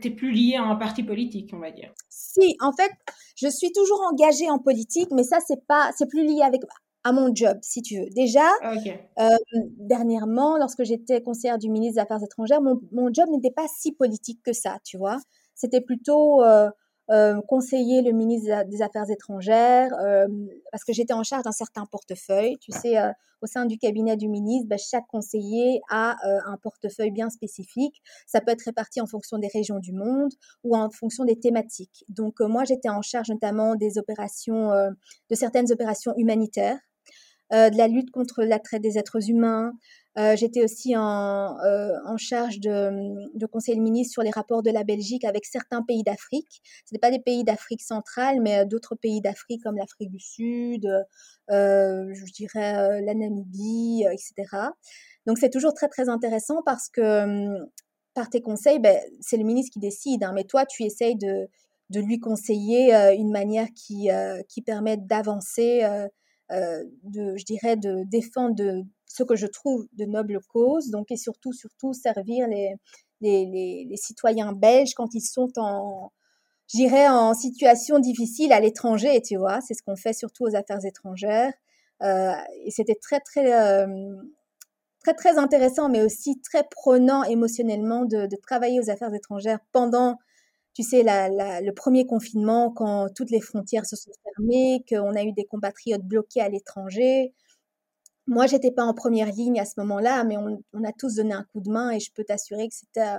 [0.00, 1.92] Tu n'es plus lié à un parti politique, on va dire.
[2.08, 2.90] Si, en fait,
[3.36, 6.62] je suis toujours engagée en politique, mais ça, c'est pas, c'est plus lié avec
[7.04, 8.08] à mon job, si tu veux.
[8.10, 8.48] Déjà,
[9.20, 9.28] euh,
[9.78, 13.92] dernièrement, lorsque j'étais conseillère du ministre des Affaires étrangères, mon, mon job n'était pas si
[13.92, 15.18] politique que ça, tu vois.
[15.58, 16.70] C'était plutôt euh,
[17.10, 20.26] euh, conseiller le ministre des Affaires étrangères, euh,
[20.70, 22.58] parce que j'étais en charge d'un certain portefeuille.
[22.60, 27.12] Tu sais, euh, au sein du cabinet du ministre, ben, chaque conseiller a un portefeuille
[27.12, 28.02] bien spécifique.
[28.26, 30.32] Ça peut être réparti en fonction des régions du monde
[30.64, 32.04] ou en fonction des thématiques.
[32.08, 34.70] Donc moi, j'étais en charge notamment des opérations,
[35.30, 36.78] de certaines opérations humanitaires.
[37.50, 39.72] De la lutte contre la traite des êtres humains,
[40.18, 44.64] euh, j'étais aussi en, euh, en charge de, de conseiller le ministre sur les rapports
[44.64, 46.60] de la Belgique avec certains pays d'Afrique.
[46.86, 50.18] Ce n'est pas des pays d'Afrique centrale, mais euh, d'autres pays d'Afrique comme l'Afrique du
[50.18, 50.86] Sud,
[51.50, 54.34] euh, je dirais la Namibie, etc.
[55.26, 57.56] Donc c'est toujours très très intéressant parce que
[58.14, 61.48] par tes conseils, ben, c'est le ministre qui décide, hein, mais toi tu essayes de,
[61.90, 64.08] de lui conseiller une manière qui,
[64.48, 65.84] qui permette d'avancer,
[66.50, 71.52] de, je dirais, de défendre ce que je trouve de nobles causes, donc et surtout,
[71.52, 72.74] surtout servir les,
[73.20, 76.12] les, les, citoyens belges quand ils sont en,
[76.68, 80.84] j'irais en situation difficile à l'étranger, tu vois, c'est ce qu'on fait surtout aux affaires
[80.84, 81.52] étrangères,
[82.02, 82.32] euh,
[82.64, 84.14] et c'était très, très, euh,
[85.02, 90.16] très, très intéressant, mais aussi très prenant émotionnellement de travailler aux affaires étrangères pendant
[90.78, 95.12] tu sais, la, la, le premier confinement, quand toutes les frontières se sont fermées, qu'on
[95.16, 97.34] a eu des compatriotes bloqués à l'étranger,
[98.28, 101.32] moi, j'étais pas en première ligne à ce moment-là, mais on, on, a tous donné
[101.34, 103.16] un coup de main et je peux t'assurer que c'était,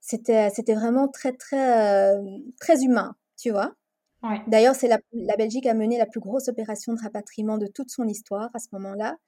[0.00, 3.74] c'était, c'était vraiment très, très, euh, très humain, tu vois.
[4.22, 4.40] Ouais.
[4.46, 7.90] D'ailleurs, c'est la, la, Belgique a mené la plus grosse opération de rapatriement de toute
[7.90, 9.18] son histoire à ce moment-là.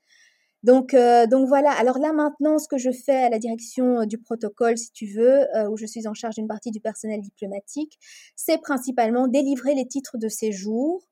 [0.62, 1.72] Donc, euh, donc voilà.
[1.72, 5.40] Alors là, maintenant, ce que je fais à la direction du protocole, si tu veux,
[5.56, 7.98] euh, où je suis en charge d'une partie du personnel diplomatique,
[8.36, 11.06] c'est principalement délivrer les titres de séjour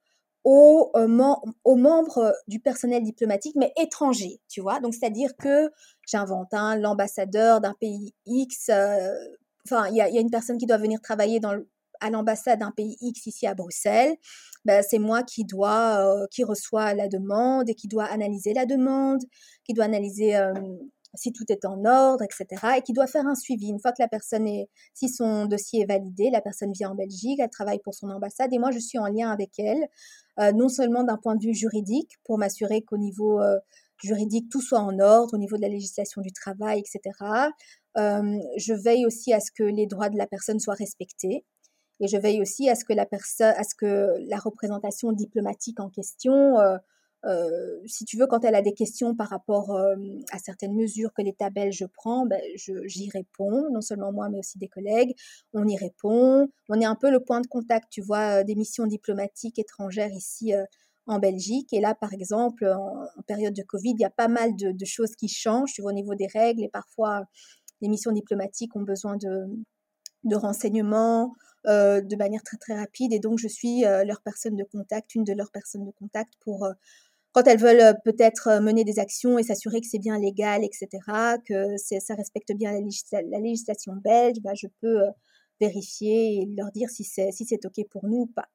[0.44, 4.80] aux, euh, membres du personnel diplomatique, mais étrangers, tu vois.
[4.80, 5.70] Donc, c'est-à-dire que
[6.06, 9.14] j'invente un, l'ambassadeur d'un pays X, euh,
[9.66, 11.68] enfin, il y a, y a, une personne qui doit venir travailler dans le,
[12.00, 14.16] à l'ambassade d'un pays X ici à Bruxelles,
[14.64, 18.66] ben, c'est moi qui dois, euh, qui reçoit la demande et qui doit analyser la
[18.66, 19.22] demande,
[19.64, 20.52] qui doit analyser euh,
[21.14, 22.46] si tout est en ordre, etc.
[22.76, 23.68] Et qui doit faire un suivi.
[23.68, 26.94] Une fois que la personne est, si son dossier est validé, la personne vient en
[26.94, 29.88] Belgique, elle travaille pour son ambassade et moi je suis en lien avec elle,
[30.38, 33.40] euh, non seulement d'un point de vue juridique pour m'assurer qu'au niveau
[34.02, 37.00] juridique tout soit en ordre, au niveau de la législation du travail, etc.
[37.96, 41.44] Je veille aussi à ce que les droits de la personne soient respectés.
[42.00, 45.88] Et je veille aussi à ce que la à ce que la représentation diplomatique en
[45.90, 46.76] question euh,
[47.26, 49.96] euh, si tu veux, quand elle a des questions par rapport euh,
[50.30, 54.58] à certaines mesures que l'État belge prend, ben, j'y réponds, non seulement moi, mais aussi
[54.58, 55.14] des collègues.
[55.52, 56.48] On y répond.
[56.68, 60.52] On est un peu le point de contact, tu vois, des missions diplomatiques étrangères ici
[61.06, 61.72] en Belgique.
[61.72, 64.84] Et là, par exemple, en, période de Covid, il y a pas mal de, de,
[64.84, 66.62] choses qui changent, tu vois, au niveau des règles.
[66.62, 67.24] Et parfois,
[67.80, 69.46] les missions diplomatiques ont besoin de,
[70.24, 71.34] de renseignements
[71.68, 73.12] euh, de manière très très rapide.
[73.12, 76.68] Et donc, je suis leur personne de contact, une de leurs personnes de contact pour
[77.32, 80.64] quand elles veulent euh, peut-être euh, mener des actions et s'assurer que c'est bien légal,
[80.64, 80.88] etc.,
[81.46, 85.10] que ça respecte bien la, législa la législation belge, bah, je peux euh,
[85.60, 88.48] vérifier et leur dire si c'est si c'est OK pour nous ou pas.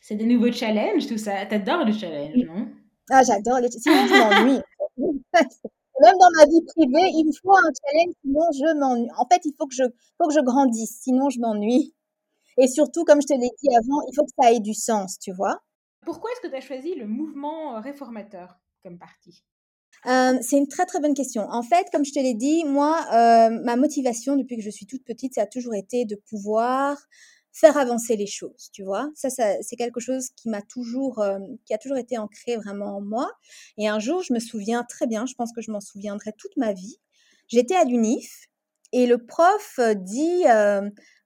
[0.00, 1.44] C'est des nouveaux challenges, tout ça.
[1.46, 2.68] T'adores le challenge, non?
[3.10, 4.62] Ah, j'adore les Sinon, je m'ennuie.
[6.02, 9.08] Même dans ma vie privée, il me faut un challenge, sinon je m'ennuie.
[9.18, 9.84] En fait, il faut que je,
[10.18, 11.94] faut que je grandisse, sinon je m'ennuie.
[12.58, 15.18] Et surtout, comme je te l'ai dit avant, il faut que ça ait du sens,
[15.18, 15.60] tu vois.
[16.04, 19.42] Pourquoi est-ce que tu as choisi le mouvement réformateur comme parti?
[20.06, 21.42] Euh, c'est une très très bonne question.
[21.50, 24.86] En fait, comme je te l'ai dit, moi, euh, ma motivation depuis que je suis
[24.86, 26.96] toute petite, ça a toujours été de pouvoir
[27.52, 29.10] faire avancer les choses, tu vois.
[29.14, 32.98] Ça, ça c'est quelque chose qui m'a toujours, euh, qui a toujours été ancré vraiment
[32.98, 33.30] en moi.
[33.78, 36.56] Et un jour, je me souviens très bien, je pense que je m'en souviendrai toute
[36.56, 36.98] ma vie.
[37.48, 38.46] J'étais à l'UNIF
[38.92, 40.44] et le prof dit,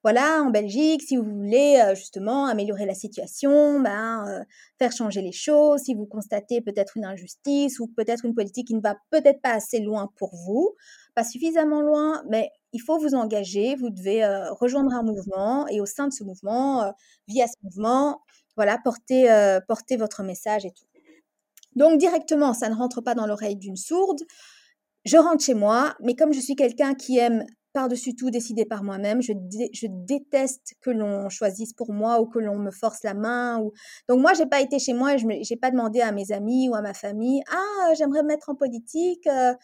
[0.02, 4.44] voilà, en Belgique, si vous voulez euh, justement améliorer la situation, ben, euh,
[4.78, 8.74] faire changer les choses, si vous constatez peut-être une injustice ou peut-être une politique qui
[8.74, 10.74] ne va peut-être pas assez loin pour vous,
[11.14, 15.82] pas suffisamment loin, mais il faut vous engager, vous devez euh, rejoindre un mouvement et
[15.82, 16.94] au sein de ce mouvement,
[17.28, 18.22] via ce mouvement,
[18.56, 19.28] voilà, porter,
[19.68, 20.86] porter votre message et tout.
[21.76, 24.20] Donc directement, ça ne rentre pas dans l'oreille d'une sourde.
[25.04, 28.82] Je rentre chez moi, mais comme je suis quelqu'un qui aime par-dessus tout décider par
[28.82, 29.22] moi-même.
[29.22, 29.32] Je,
[29.72, 33.58] je, déteste que l'on choisisse pour moi ou que l'on me force la main.
[33.60, 33.72] Ou...
[34.08, 36.68] Donc moi, j'ai pas été chez moi et je n'ai pas demandé à mes amis
[36.68, 39.54] ou à ma famille, ah, j'aimerais me mettre en politique, euh,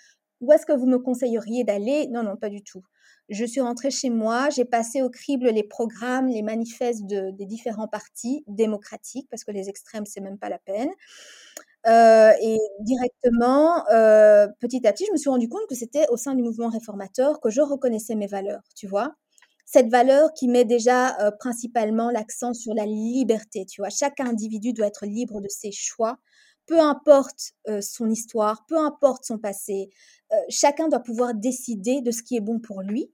[0.41, 2.09] où est-ce que vous me conseilleriez d'aller?
[2.09, 2.83] Non, non, pas du tout.
[3.29, 7.47] Je suis rentrée chez moi, j'ai passé au crible les programmes, les manifestes de, des
[7.47, 10.91] différents partis démocratiques, parce que les extrêmes, c'est même pas la peine.
[11.87, 16.17] Euh, et directement, euh, petit à petit, je me suis rendu compte que c'était au
[16.17, 19.15] sein du mouvement réformateur que je reconnaissais mes valeurs, tu vois.
[19.67, 23.91] Cette valeur qui met déjà euh, principalement l'accent sur la liberté, tu vois.
[23.91, 26.19] Chaque individu doit être libre de ses choix,
[26.67, 29.89] peu importe son histoire, peu importe son passé.
[30.49, 33.13] chacun doit pouvoir décider de ce qui est bon pour lui.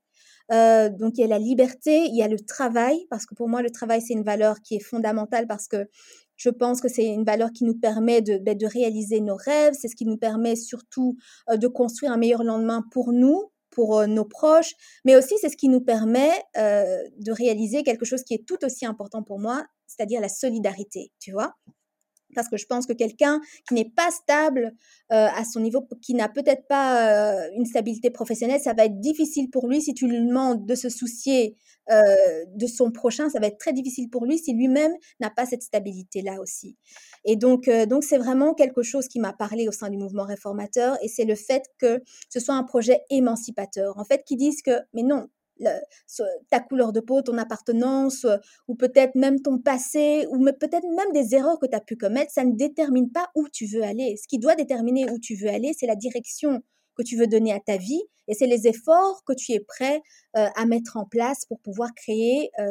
[0.48, 3.60] donc il y a la liberté, il y a le travail, parce que pour moi
[3.60, 5.86] le travail c'est une valeur qui est fondamentale parce que
[6.43, 9.86] je pense que c'est une valeur qui nous permet de, ben, réaliser nos rêves, c'est
[9.86, 11.16] ce qui nous permet surtout
[11.49, 14.72] euh, de construire un meilleur lendemain pour nous, pour euh, nos proches,
[15.05, 18.59] mais aussi c'est ce qui nous permet euh, de réaliser quelque chose qui est tout
[18.64, 21.55] aussi important pour moi, c'est-à-dire la solidarité, tu vois
[22.34, 24.74] parce que je pense que quelqu'un qui n'est pas stable
[25.12, 29.00] euh, à son niveau, qui n'a peut-être pas euh, une stabilité professionnelle, ça va être
[29.00, 31.56] difficile pour lui si tu lui demandes de se soucier
[31.90, 32.14] euh,
[32.54, 35.62] de son prochain, ça va être très difficile pour lui si lui-même n'a pas cette
[35.62, 36.76] stabilité-là aussi.
[37.24, 40.96] Et donc, donc c'est vraiment quelque chose qui m'a parlé au sein du mouvement réformateur,
[41.02, 44.78] et c'est le fait que ce soit un projet émancipateur, en fait, qui disent que,
[44.92, 45.28] mais non,
[46.50, 48.36] ta couleur de peau, ton appartenance, euh,
[48.68, 52.32] ou peut-être même ton passé, ou peut-être même des erreurs que tu as pu commettre,
[52.32, 54.16] ça ne détermine pas où tu veux aller.
[54.16, 56.62] Ce qui doit déterminer où tu veux aller, c'est la direction
[56.94, 60.00] que tu veux donner à ta vie et c'est les efforts que tu es prêt
[60.36, 62.64] euh, à mettre en place pour pouvoir créer euh,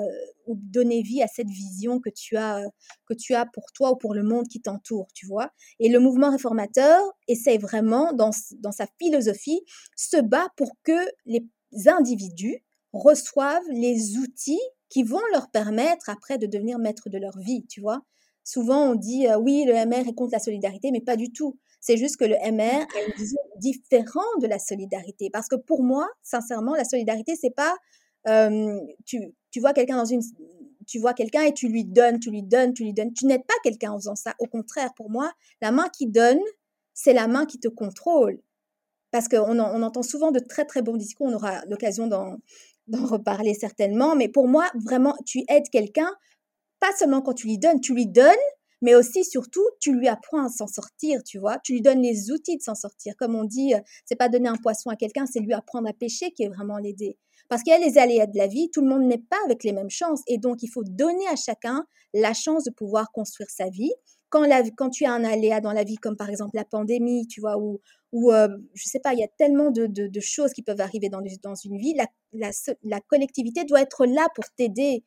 [0.48, 2.64] ou donner vie à cette vision que tu as
[3.06, 5.52] que tu as pour toi ou pour le monde qui t'entoure, tu vois.
[5.80, 9.62] Et le mouvement réformateur essaie vraiment dans, dans sa philosophie
[9.96, 11.46] se bat pour que les
[11.88, 12.64] individus
[12.94, 17.82] reçoivent les outils qui vont leur permettre après de devenir maître de leur vie, tu
[17.82, 18.02] vois?
[18.44, 21.58] Souvent, on dit euh, oui, le MR est contre la solidarité, mais pas du tout.
[21.80, 25.30] C'est juste que le MR a une vision différente de la solidarité.
[25.32, 27.76] Parce que pour moi, sincèrement, la solidarité, c'est pas
[28.28, 30.22] euh, tu, tu vois quelqu'un dans une
[30.88, 33.14] tu vois quelqu'un et tu lui donnes, tu lui donnes, tu lui donnes.
[33.14, 34.36] Tu n'aides pas quelqu'un en faisant ça.
[34.40, 35.32] Au contraire, pour moi,
[35.62, 36.40] la main qui donne,
[36.94, 38.42] c'est la main qui te contrôle.
[39.12, 42.38] Parce qu'on on entend souvent de très très bons discours, on aura l'occasion d'en
[42.92, 46.10] d'en reparler certainement, mais pour moi, vraiment, tu aides quelqu'un,
[46.80, 48.36] pas seulement quand tu lui donnes, tu lui donnes,
[48.82, 51.60] mais aussi, surtout, tu lui apprends à s'en sortir, tu vois.
[51.60, 53.16] Tu lui donnes les outils de s'en sortir.
[53.16, 55.94] Comme on dit, euh, c'est pas donner un poisson à quelqu'un, c'est lui apprendre à
[55.94, 57.18] pêcher qui est vraiment l'aider.
[57.52, 59.66] Parce qu'il y a les aléas de la vie, tout le monde n'est pas avec
[59.66, 60.22] les mêmes chances.
[60.26, 63.92] Et donc, il faut donner à chacun la chance de pouvoir construire sa vie.
[64.30, 67.58] Quand, tu as un aléa dans la vie, comme par exemple la pandémie, tu vois,
[67.58, 71.20] ou, euh, je sais pas, il y a tellement de, choses qui peuvent arriver dans,
[71.66, 71.94] une vie,
[72.32, 75.04] la, collectivité doit être là pour t'aider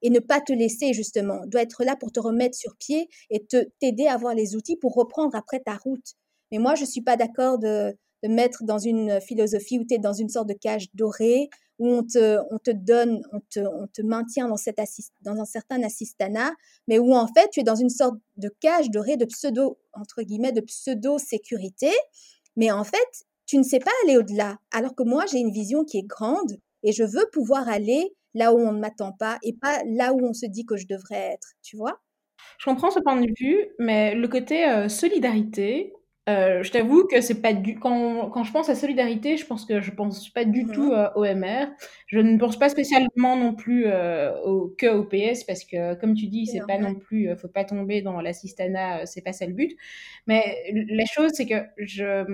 [0.00, 3.44] et ne pas te laisser justement, doit être là pour te remettre sur pied et
[3.44, 6.14] te t'aider à avoir les outils pour reprendre après ta route.
[6.52, 9.98] Mais moi, je suis pas d'accord de, de mettre dans une philosophie où tu es
[9.98, 13.86] dans une sorte de cage dorée, où on te, on te donne, on te, on
[13.86, 16.52] te maintient dans, cette assist, dans un certain assistanat,
[16.86, 20.22] mais où en fait tu es dans une sorte de cage dorée de pseudo, entre
[20.22, 21.90] guillemets, de pseudo-sécurité,
[22.56, 24.58] mais en fait, tu ne sais pas aller au-delà.
[24.70, 28.52] Alors que moi, j'ai une vision qui est grande et je veux pouvoir aller là
[28.52, 31.32] où on ne m'attend pas et pas là où on se dit que je devrais
[31.34, 32.00] être, tu vois?
[32.58, 35.92] Je comprends ce point de vue, mais le côté euh, solidarité,
[36.28, 39.64] euh, je t'avoue que c'est pas du quand, quand je pense à solidarité, je pense
[39.64, 41.66] que je pense pas du mmh tout euh, au MR.
[42.06, 43.86] Je ne pense pas spécialement non plus
[44.44, 47.64] au que au PS parce que comme tu dis, c'est pas non plus faut pas
[47.64, 49.76] tomber dans l'assistanat, c'est pas ça le but.
[50.26, 52.24] Mais la chose c'est que je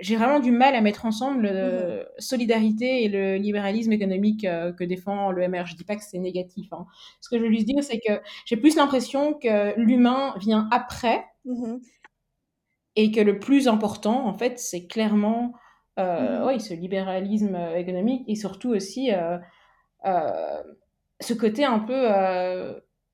[0.00, 4.84] j'ai vraiment du mal à mettre ensemble mmh solidarité et le libéralisme économique euh, que
[4.84, 5.66] défend le MR.
[5.66, 6.72] Je dis pas que c'est négatif.
[6.72, 6.86] Hein.
[7.20, 11.24] Ce que je veux lui dire, c'est que j'ai plus l'impression que l'humain vient après
[11.44, 11.76] mmh
[12.96, 15.54] et que le plus important, en fait, c'est clairement
[15.98, 19.10] euh, mmh oui, ce libéralisme euh, économique et surtout aussi
[21.20, 22.08] ce côté un peu.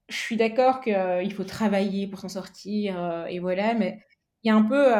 [0.08, 4.00] je suis d'accord qu'il faut travailler pour s'en sortir et voilà, mais
[4.42, 4.92] il y a un peu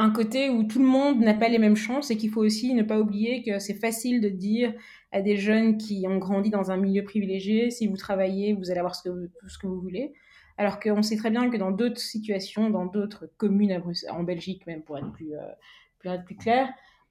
[0.00, 2.72] un côté où tout le monde n'a pas les mêmes chances et qu'il faut aussi
[2.72, 4.72] ne pas oublier que c'est facile de dire
[5.12, 8.78] à des jeunes qui ont grandi dans un milieu privilégié, si vous travaillez, vous allez
[8.78, 10.12] avoir ce que vous, ce que vous voulez.
[10.60, 14.82] Alors qu'on sait très bien que dans d'autres situations, dans d'autres communes en Belgique même,
[14.82, 16.68] pour être plus, euh, plus clair,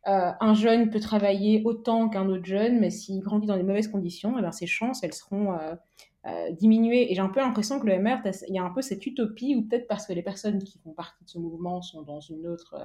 [0.08, 3.88] euh, un jeune peut travailler autant qu'un autre jeune, mais s'il grandit dans des mauvaises
[3.88, 7.12] conditions, eh ben, ses chances, elles seront, euh, diminuer.
[7.12, 9.56] Et j'ai un peu l'impression que le MR, il y a un peu cette utopie,
[9.56, 12.46] ou peut-être parce que les personnes qui font partie de ce mouvement sont dans, une
[12.46, 12.76] autre,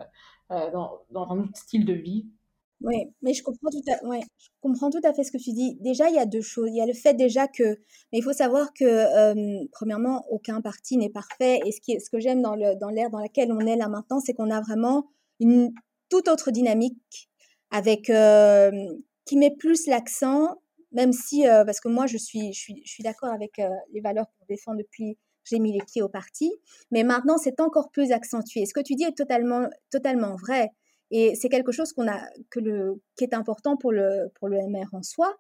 [0.49, 2.27] dans un autre style de vie,
[2.85, 5.77] oui, mais je comprends tout à fait ce que tu dis.
[5.81, 6.69] Déjà, il y a deux choses.
[6.69, 7.63] Il y a le fait déjà que
[8.13, 12.55] mais il faut savoir que, premièrement, aucun parti n'est parfait et ce que j'aime dans
[12.55, 12.77] l'ère
[13.11, 15.07] dans laquelle on est là maintenant, c'est qu'on a vraiment
[15.41, 15.73] une
[16.11, 17.31] toute autre dynamique
[17.71, 18.11] avec,
[19.25, 20.61] qui met plus l'accent,
[20.93, 23.61] même si, parce que moi je suis je suis je suis d'accord avec,
[23.93, 26.53] les valeurs qu'on défend depuis j'ai mis les pieds au parti,
[26.91, 28.65] mais maintenant c'est encore plus accentué.
[28.67, 30.71] Ce que tu dis est totalement totalement vrai.
[31.11, 34.59] Et c'est quelque chose qu'on a, que le, qui est important pour le, pour le
[34.59, 35.37] MR en soi,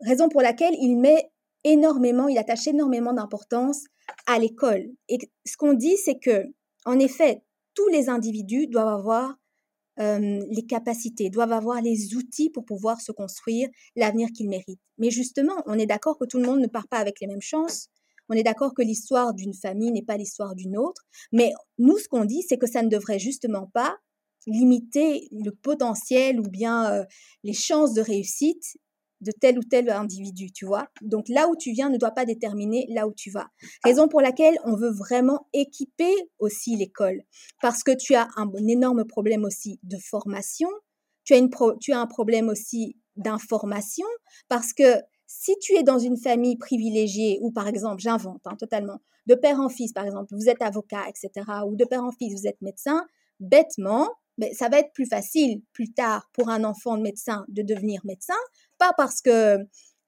[0.00, 1.30] raison pour laquelle il met
[1.64, 3.84] énormément, il attache énormément d'importance
[4.26, 4.86] à l'école.
[5.08, 6.44] Et ce qu'on dit, c'est que,
[6.84, 7.42] en effet,
[7.74, 9.36] tous les individus doivent avoir
[10.00, 14.80] euh, les capacités, doivent avoir les outils pour pouvoir se construire l'avenir qu'ils méritent.
[14.98, 17.42] Mais justement, on est d'accord que tout le monde ne part pas avec les mêmes
[17.42, 17.88] chances.
[18.28, 21.02] On est d'accord que l'histoire d'une famille n'est pas l'histoire d'une autre.
[21.30, 23.96] Mais nous, ce qu'on dit, c'est que ça ne devrait justement pas
[24.46, 27.04] limiter le potentiel ou bien
[27.44, 28.76] les chances de réussite
[29.22, 30.88] de tel ou tel individu, tu vois?
[31.00, 33.48] Donc là où tu viens ne doit pas déterminer là où tu vas.
[33.84, 37.22] Raison pour laquelle on veut vraiment équiper aussi l'école.
[37.62, 40.68] Parce que tu as un, énorme problème aussi de formation,
[41.24, 44.06] tu as, une tu as un problème aussi d'information,
[44.48, 49.00] parce que si tu es dans une famille privilégiée, ou par exemple, j'invente hein, totalement,
[49.26, 52.34] de père en fils, par exemple, vous êtes avocat, etc., ou de père en fils,
[52.34, 53.06] vous êtes médecin,
[53.38, 54.08] bêtement,
[54.38, 58.00] mais ça va être plus facile plus tard pour un enfant de médecin de devenir
[58.04, 58.34] médecin,
[58.78, 59.58] pas parce que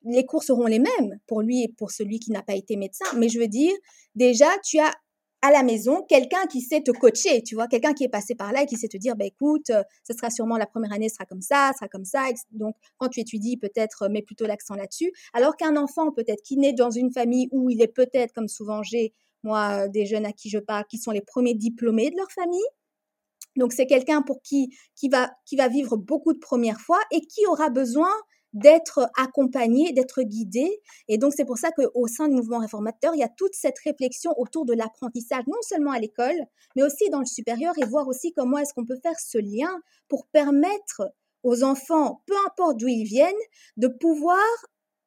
[0.04, 3.06] les cours seront les mêmes pour lui et pour celui qui n'a pas été médecin,
[3.16, 3.72] mais je veux dire,
[4.14, 4.92] déjà, tu as
[5.44, 8.50] à la maison quelqu'un qui sait te coacher, tu vois, quelqu'un qui est passé par
[8.50, 9.70] là et qui sait te dire, bah, écoute,
[10.02, 12.24] ce sera sûrement la première année sera comme ça, sera comme ça.
[12.52, 15.12] Donc, quand tu étudies, peut-être mets plutôt l'accent là-dessus.
[15.34, 18.82] Alors qu'un enfant, peut-être, qui naît dans une famille où il est peut-être, comme souvent
[18.82, 19.12] j'ai,
[19.42, 22.64] moi, des jeunes à qui je parle, qui sont les premiers diplômés de leur famille,
[23.56, 27.20] donc c'est quelqu'un pour qui qui va qui va vivre beaucoup de premières fois et
[27.20, 28.10] qui aura besoin
[28.54, 30.80] d'être accompagné, d'être guidé.
[31.08, 33.78] Et donc c'est pour ça qu'au sein du mouvement réformateur, il y a toute cette
[33.80, 36.46] réflexion autour de l'apprentissage, non seulement à l'école,
[36.76, 39.80] mais aussi dans le supérieur, et voir aussi comment est-ce qu'on peut faire ce lien
[40.08, 43.34] pour permettre aux enfants, peu importe d'où ils viennent,
[43.76, 44.38] de pouvoir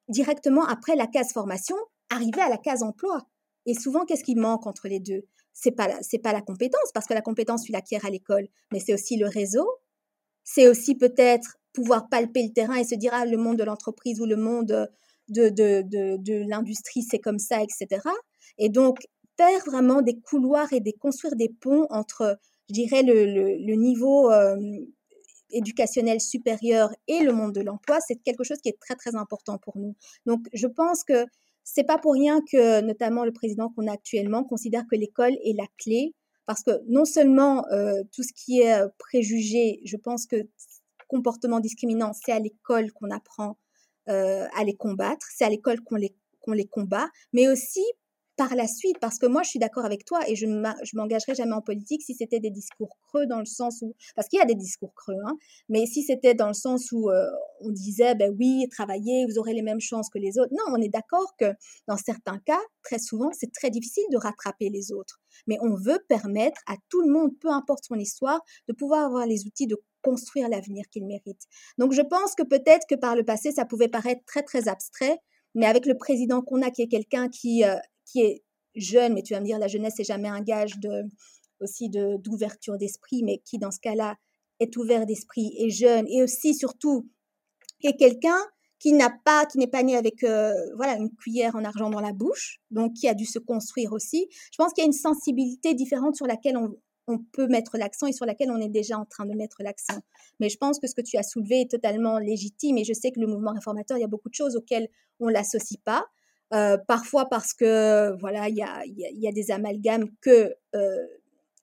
[0.08, 1.76] directement après la case formation
[2.10, 3.26] arriver à la case emploi.
[3.66, 5.26] Et souvent, qu'est-ce qui manque entre les deux?
[5.60, 8.78] C'est pas c'est pas la compétence parce que la compétence tu l'acquiers à l'école, mais
[8.80, 9.68] c'est aussi le réseau.
[10.44, 14.20] C'est aussi peut-être pouvoir palper le terrain et se dire ah le monde de l'entreprise
[14.20, 14.88] ou le monde
[15.28, 15.82] de de,
[16.16, 18.00] de, l'industrie c'est comme ça etc.
[18.56, 18.98] Et donc
[19.36, 22.38] faire vraiment des couloirs et des construire des ponts entre
[22.68, 24.56] je dirais le, le, niveau euh,
[25.50, 29.58] éducationnel supérieur et le monde de l'emploi, c'est quelque chose qui est très très important
[29.58, 29.96] pour nous.
[30.26, 31.26] Donc je pense que
[31.70, 35.56] c'est pas pour rien que notamment le président qu'on a actuellement considère que l'école est
[35.56, 36.14] la clé
[36.46, 40.48] parce que non seulement euh, tout ce qui est euh, préjugé, je pense que
[41.06, 43.58] comportement discriminant, c'est à l'école qu'on apprend
[44.08, 47.84] euh, à les combattre, c'est à l'école qu'on les, qu'on les combat, mais aussi
[48.38, 50.62] par la suite, parce que moi, je suis d'accord avec toi et je ne
[50.94, 54.38] m'engagerai jamais en politique si c'était des discours creux dans le sens où, parce qu'il
[54.38, 55.36] y a des discours creux, hein,
[55.68, 57.26] mais si c'était dans le sens où euh,
[57.60, 60.52] on disait, ben oui, travaillez, vous aurez les mêmes chances que les autres.
[60.52, 61.52] Non, on est d'accord que
[61.88, 65.20] dans certains cas, très souvent, c'est très difficile de rattraper les autres.
[65.48, 69.26] Mais on veut permettre à tout le monde, peu importe son histoire, de pouvoir avoir
[69.26, 71.42] les outils de construire l'avenir qu'il mérite.
[71.76, 75.18] Donc je pense que peut-être que par le passé, ça pouvait paraître très, très abstrait,
[75.56, 77.74] mais avec le président qu'on a, qui est quelqu'un qui, euh,
[78.10, 78.42] qui est
[78.74, 81.04] jeune, mais tu vas me dire, la jeunesse, c'est jamais un gage de,
[81.60, 84.16] aussi d'ouverture d'esprit, mais qui, dans ce cas-là,
[84.60, 87.08] est ouvert d'esprit, et jeune, et aussi, surtout,
[87.82, 88.38] est quelqu'un
[88.80, 92.00] qui n'a pas, qui n'est pas né avec euh, voilà une cuillère en argent dans
[92.00, 94.28] la bouche, donc qui a dû se construire aussi.
[94.30, 96.76] Je pense qu'il y a une sensibilité différente sur laquelle on,
[97.08, 99.98] on peut mettre l'accent et sur laquelle on est déjà en train de mettre l'accent.
[100.38, 103.10] Mais je pense que ce que tu as soulevé est totalement légitime et je sais
[103.10, 104.88] que le mouvement réformateur, il y a beaucoup de choses auxquelles
[105.18, 106.06] on l'associe pas.
[106.54, 111.06] Euh, parfois parce que voilà, il y a, y a, des amalgames que euh,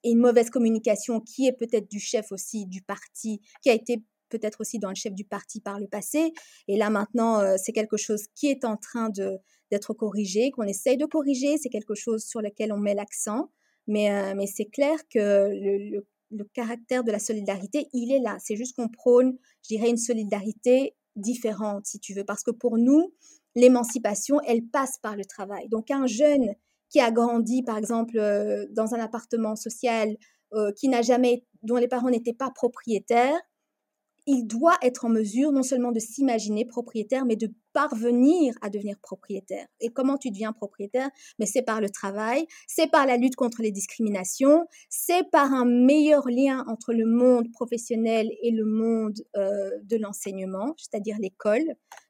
[0.04, 4.04] et une mauvaise communication qui est peut-être du chef aussi du parti, qui a été
[4.30, 6.34] peut-être aussi dans le chef du parti par le passé.
[6.68, 9.40] Et là maintenant, euh, c'est quelque chose qui est en train de
[9.72, 11.58] d'être corrigé, qu'on essaye de corriger.
[11.58, 13.50] C'est quelque chose sur lequel on met l'accent.
[13.88, 18.38] Mais, mais c'est clair que le, le, le, caractère de la solidarité, il est là.
[18.40, 22.24] C'est juste qu'on prône, je dirais, une solidarité différente, si tu veux.
[22.24, 23.14] Parce que pour nous,
[23.56, 25.68] l'émancipation, elle passe par le travail.
[25.70, 26.54] Donc un jeune
[26.90, 30.16] qui a grandi, par exemple, euh, dans un appartement social,
[30.54, 33.40] euh, qui n'a jamais, dont les parents n'étaient pas propriétaires,
[34.28, 38.98] il doit être en mesure non seulement de s'imaginer propriétaire, mais de parvenir à devenir
[39.00, 39.68] propriétaire.
[39.82, 41.10] Et comment tu deviens propriétaire?
[41.40, 45.66] Mais c'est par le travail, c'est par la lutte contre les discriminations, c'est par un
[45.66, 51.66] meilleur lien entre le monde professionnel et le monde euh, de l'enseignement, c'est-à-dire l'école.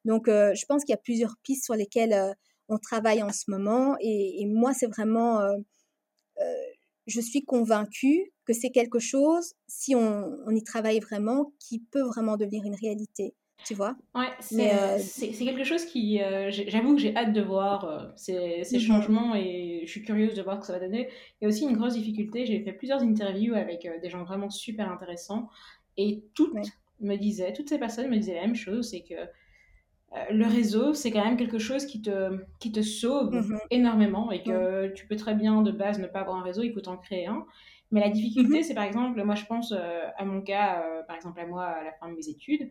[0.05, 2.31] Donc, euh, je pense qu'il y a plusieurs pistes sur lesquelles euh,
[2.69, 3.95] on travaille en ce moment.
[4.01, 5.41] Et, moi, c'est vraiment,
[7.07, 12.37] je suis convaincue que c'est quelque chose, si on y travaille vraiment, qui peut vraiment
[12.37, 13.95] devenir une réalité tu vois?
[14.13, 18.63] Ouais, euh, c'est quelque chose qui, euh, j'avoue que j'ai hâte de voir euh, ces,
[18.63, 21.09] ces, mmh changements et je suis curieuse de voir ce que ça va donner.
[21.41, 24.51] Il y a aussi une grosse difficulté, j'ai fait plusieurs interviews avec des gens vraiment
[24.51, 25.49] super intéressants
[25.97, 26.53] et toutes
[26.99, 29.15] me disaient, toutes ces personnes me disaient la même chose, c'est que
[30.31, 34.43] le réseau, c'est quand même quelque chose qui te, qui te sauve mmh énormément et
[34.43, 36.97] que tu peux très bien de base ne pas avoir un réseau, il faut t'en
[36.97, 37.45] créer un.
[37.91, 41.39] Mais la difficulté, mmh c'est par exemple, moi je pense à mon cas, par exemple
[41.39, 42.69] à moi à la fin de mes études,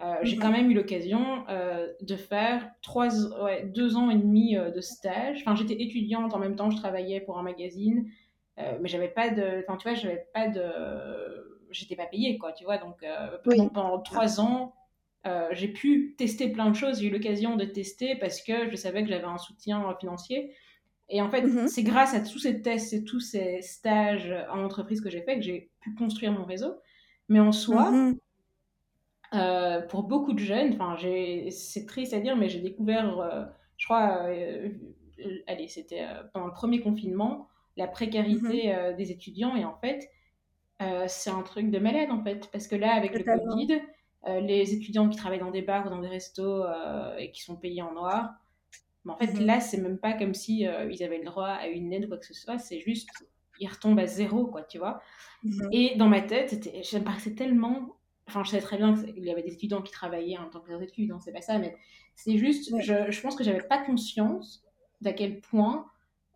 [0.00, 3.08] euh, j'ai quand même eu l'occasion euh, de faire trois,
[3.42, 5.38] ouais, deux ans et demi euh, de stage.
[5.40, 8.10] Enfin, j'étais étudiante en même temps, je travaillais pour un magazine,
[8.56, 10.62] mais j'avais pas de, enfin, tu vois, j'avais pas de,
[11.70, 12.78] j'étais pas payée, quoi, tu vois.
[12.78, 13.04] Donc,
[13.72, 14.74] pendant, trois ans,
[15.50, 17.00] j'ai pu tester plein de choses.
[17.00, 20.54] J'ai eu l'occasion de tester parce que je savais que j'avais un soutien financier.
[21.08, 21.66] Et en fait, mm-hmm.
[21.66, 25.34] c'est grâce à tous ces tests et tous ces stages en entreprise que j'ai fait
[25.34, 26.74] que j'ai pu construire mon réseau.
[27.28, 28.18] Mais en soi, mm-hmm.
[29.34, 30.96] Euh, pour beaucoup de jeunes, enfin,
[31.50, 33.44] c'est triste à dire, mais j'ai découvert, euh,
[33.76, 34.68] je crois, euh,
[35.46, 38.96] allez, c'était pendant le premier confinement, la précarité mhm.
[38.96, 39.56] des étudiants.
[39.56, 40.10] Et en fait,
[41.08, 42.48] c'est un truc de malade, en fait.
[42.52, 43.80] Parce que là, avec le Covid,
[44.26, 46.64] les étudiants qui travaillent dans des bars ou dans des restos
[47.18, 48.34] et qui sont payés en noir,
[49.04, 49.44] mais en fait, mhm.
[49.44, 52.18] là, c'est même pas comme si ils avaient le droit à une aide ou quoi
[52.18, 52.58] que ce soit.
[52.58, 53.08] C'est juste,
[53.58, 55.00] ils retombent à zéro, quoi, tu vois.
[55.42, 55.68] Mhm.
[55.72, 57.93] Et dans ma tête, ça me paraissait tellement
[58.26, 60.82] Enfin, je savais très bien qu'il y avait des étudiants qui travaillaient en tant que
[60.82, 61.76] études, hein, c'est pas ça, mais
[62.14, 64.64] c'est juste, je, je, pense que j'avais pas conscience
[65.00, 65.86] d'à quel point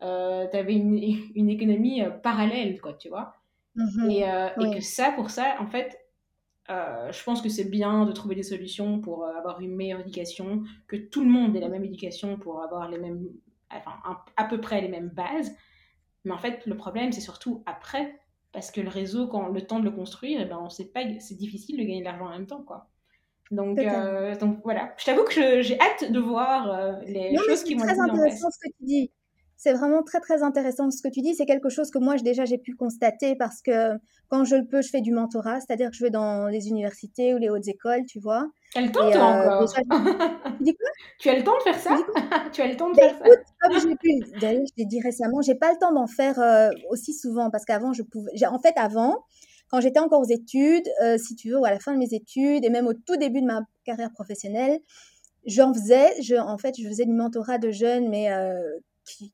[0.03, 0.99] euh, tu avais une,
[1.34, 3.34] une économie euh, parallèle, quoi, tu vois.
[3.76, 4.11] Mm-hmm.
[4.11, 5.99] et, euh, et, que ça, pour ça, en fait,
[6.70, 10.64] euh, je pense que c'est bien de trouver des solutions pour avoir une meilleure éducation,
[10.86, 13.28] que tout le monde ait la même éducation pour avoir les mêmes,
[13.70, 13.93] enfin,
[14.36, 15.55] à peu près les mêmes bases.
[16.24, 18.20] Mais en fait, le problème, c'est surtout après,
[18.53, 20.86] parce que le réseau, quand le temps de le construire, et eh ben, on sait
[20.86, 22.88] pas, c'est difficile de gagner de l'argent en même temps, quoi.
[23.51, 27.74] Donc, euh, donc voilà, je t'avoue que j'ai hâte de voir euh, les choses qui
[27.74, 29.11] vont C'est très intéressant ce que tu dis.
[29.57, 31.34] C'est vraiment très très intéressant ce que tu dis.
[31.34, 33.94] C'est quelque chose que moi déjà j'ai pu constater parce que
[34.28, 37.34] quand je le peux, je fais du mentorat, c'est-à-dire que je vais dans les universités
[37.34, 38.46] ou les hautes écoles, tu vois.
[38.73, 39.75] Tu as le temps, toi, euh, encore
[40.59, 40.89] tu dis quoi?
[41.19, 41.99] Tu as le temps de faire ça?
[42.53, 45.01] Tu as le temps de ben, faire écoute, ça comme pu, D'ailleurs, je l'ai dit
[45.01, 48.31] récemment, j'ai pas le temps d'en faire euh, aussi souvent parce qu'avant, je pouvais.
[48.47, 49.25] En fait, avant,
[49.69, 52.12] quand j'étais encore aux études, euh, si tu veux, ou à la fin de mes
[52.12, 54.81] études et même au tout début de ma carrière professionnelle,
[55.47, 56.21] j'en faisais.
[56.21, 58.29] Je, en fait, je faisais du mentorat de jeunes, mais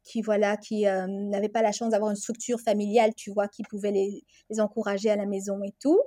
[0.05, 3.63] qui, voilà, qui euh, n'avaient pas la chance d'avoir une structure familiale, tu vois, qui
[3.63, 6.01] pouvait les, les encourager à la maison et tout.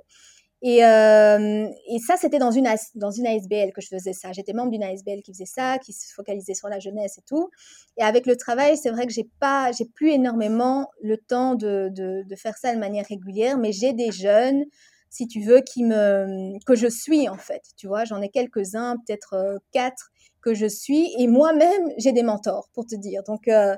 [0.60, 4.32] Et, euh, et ça, c'était dans une, dans une ASBL que je faisais ça.
[4.32, 7.48] J'étais membre d'une ASBL qui faisait ça, qui se focalisait sur la jeunesse et tout.
[7.96, 11.90] Et avec le travail, c'est vrai que j'ai pas, j'ai plus énormément le temps de,
[11.94, 14.64] de, de, faire ça de manière régulière, mais j'ai des jeunes,
[15.10, 17.62] si tu veux, qui me, que je suis en fait.
[17.76, 20.10] Tu vois, j'en ai quelques-uns, peut-être euh, quatre,
[20.42, 21.12] que je suis.
[21.18, 23.22] Et moi-même, j'ai des mentors, pour te dire.
[23.26, 23.76] Donc, euh,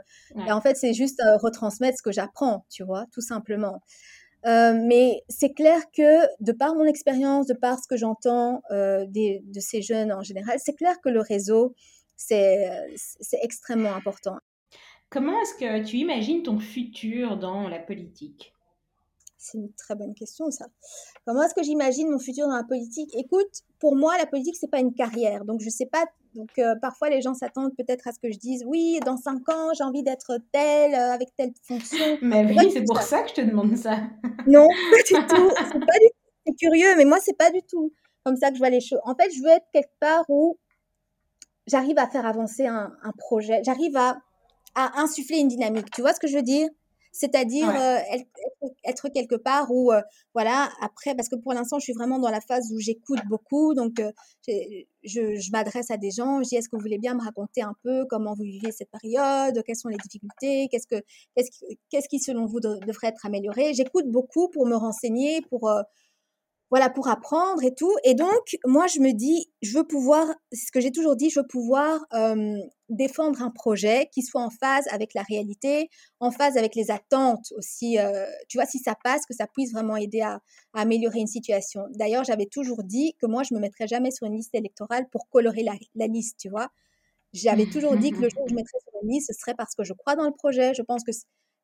[0.49, 3.81] en fait, c'est juste euh, retransmettre ce que j'apprends, tu vois, tout simplement.
[4.47, 9.61] Euh, mais c'est clair que, de par mon expérience, de par ce que j'entends de
[9.61, 11.75] ces jeunes en général, c'est clair que le réseau,
[12.17, 12.89] c'est
[13.43, 14.39] extrêmement important.
[15.11, 18.55] Comment est-ce que tu imagines ton futur dans la politique?
[19.41, 20.67] C'est une très bonne question, ça.
[21.27, 23.11] Comment est-ce que j'imagine mon futur dans la politique?
[23.17, 25.47] Écoute, pour moi, la politique, c'est pas une carrière.
[25.47, 26.05] Donc, je sais pas.
[26.35, 29.49] Donc, euh, parfois, les gens s'attendent peut-être à ce que je dise oui, dans cinq
[29.49, 32.19] ans, j'ai envie d'être telle, euh, avec telle fonction.
[32.21, 33.23] Mais oui, c'est pour ça.
[33.23, 33.97] que je te demande ça.
[34.47, 35.51] non, pas du tout.
[35.57, 36.17] C'est pas du tout.
[36.47, 37.93] C'est curieux, mais moi, c'est pas du tout
[38.25, 39.01] comme ça que je vois les choses.
[39.05, 40.59] En fait, je veux être quelque part où
[41.67, 43.63] j'arrive à faire avancer un, un projet.
[43.65, 44.19] J'arrive à,
[44.75, 45.91] à insuffler une dynamique.
[45.91, 46.69] Tu vois ce que je veux dire?
[47.13, 47.99] C'est-à-dire euh,
[48.85, 50.01] être, quelque part où, euh,
[50.35, 53.75] voilà, après, parce que pour l'instant, je suis vraiment dans la phase où j'écoute beaucoup,
[53.75, 54.13] donc euh,
[55.03, 57.75] je, m'adresse à des gens, je dis, est-ce que vous voulez bien me raconter un
[57.83, 61.03] peu comment vous vivez cette période, quelles sont les difficultés, qu'est-ce, que,
[61.91, 63.75] qu'est-ce, qui, selon vous, devrait être amélioré?
[63.75, 65.71] J'écoute beaucoup pour me renseigner, pour
[66.71, 67.95] voilà, pour apprendre et tout.
[68.05, 71.41] Et donc, moi, je me dis, je veux pouvoir, ce que j'ai toujours dit, je
[71.41, 72.01] veux pouvoir
[72.89, 75.89] défendre un projet qui soit en phase avec la réalité,
[76.21, 77.99] en phase avec les attentes aussi.
[78.49, 80.41] tu vois, si ça passe, que ça puisse vraiment aider à,
[80.73, 81.87] améliorer une situation.
[81.95, 85.29] D'ailleurs, j'avais toujours dit que moi, je me mettrais jamais sur une liste électorale pour
[85.29, 86.69] colorer la, la liste, tu vois.
[87.33, 89.75] J'avais toujours dit que le jour où je mettrais sur une liste, ce serait parce
[89.75, 90.75] que je crois dans le projet.
[90.75, 91.13] Je pense que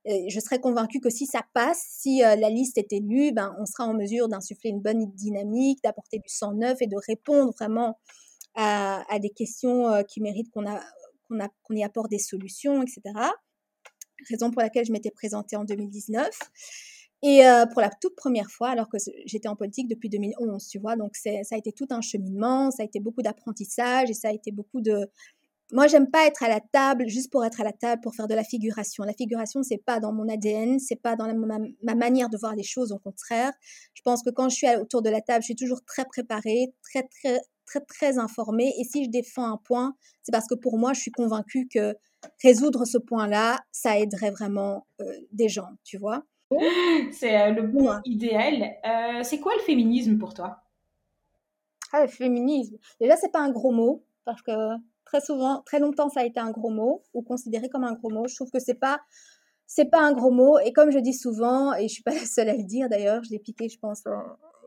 [0.06, 3.66] je serais convaincue que si ça passe, si euh, la liste est élue, ben, on
[3.66, 7.98] sera en mesure d'insuffler une bonne dynamique, d'apporter du sang neuf et de répondre vraiment
[8.54, 10.64] à, des questions euh, qui méritent qu'on
[11.28, 13.02] qu'on y apporte des solutions, etc.
[14.30, 16.30] Raison pour laquelle je m'étais présentée en 2019.
[17.22, 20.78] Et euh, pour la toute première fois, alors que j'étais en politique depuis 2011, tu
[20.78, 24.28] vois, donc ça a été tout un cheminement, ça a été beaucoup d'apprentissage et ça
[24.28, 25.10] a été beaucoup de,
[25.72, 28.28] moi, j'aime pas être à la table juste pour être à la table, pour faire
[28.28, 29.02] de la figuration.
[29.02, 32.62] La figuration, c'est pas dans mon ADN, c'est pas dans ma, manière de voir les
[32.62, 32.92] choses.
[32.92, 33.52] Au contraire,
[33.94, 36.72] je pense que quand je suis autour de la table, je suis toujours très préparée,
[36.82, 38.72] très, très, très, très informée.
[38.78, 41.96] Et si je défends un point, c'est parce que pour moi, je suis convaincue que
[42.42, 46.22] résoudre ce point-là, ça aiderait vraiment euh, des gens, tu vois.
[47.10, 48.76] C'est euh, le point idéal.
[48.84, 50.58] Euh, c'est quoi le féminisme pour toi?
[51.92, 52.76] Ah, le féminisme.
[53.00, 54.52] Déjà, c'est pas un gros mot parce que
[55.06, 58.10] Très souvent, très longtemps, ça a été un gros mot ou considéré comme un gros
[58.10, 58.26] mot.
[58.28, 59.00] Je trouve que c'est pas
[59.66, 60.58] c'est pas un gros mot.
[60.58, 63.22] Et comme je dis souvent, et je suis pas la seule à le dire d'ailleurs,
[63.24, 64.04] je l'ai piqué, je pense,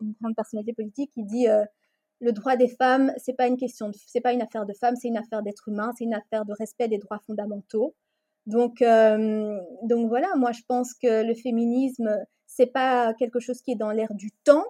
[0.01, 1.63] une grande personnalité politique qui dit euh,
[2.19, 5.07] le droit des femmes, c'est pas une question, c'est pas une affaire de femmes, c'est
[5.07, 7.95] une affaire d'être humain, c'est une affaire de respect des droits fondamentaux.
[8.45, 13.71] Donc, euh, donc voilà, moi je pense que le féminisme, c'est pas quelque chose qui
[13.71, 14.65] est dans l'air du temps,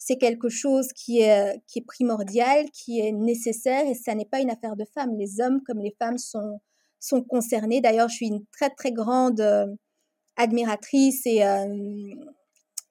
[0.00, 4.40] c'est quelque chose qui est, qui est primordial, qui est nécessaire et ça n'est pas
[4.40, 5.14] une affaire de femmes.
[5.18, 6.58] Les hommes comme les femmes sont,
[7.28, 7.82] concernés.
[7.82, 9.66] D'ailleurs, je suis une très très grande euh,
[10.36, 12.14] admiratrice et, euh,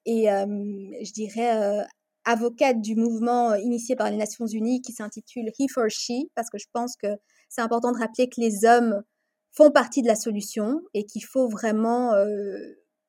[0.06, 1.84] et euh, je dirais
[2.24, 6.58] avocate du mouvement initié par les Nations Unies qui s'intitule He for She parce que
[6.58, 7.08] je pense que
[7.48, 9.02] c'est important de rappeler que les hommes
[9.50, 12.12] font partie de la solution et qu'il faut vraiment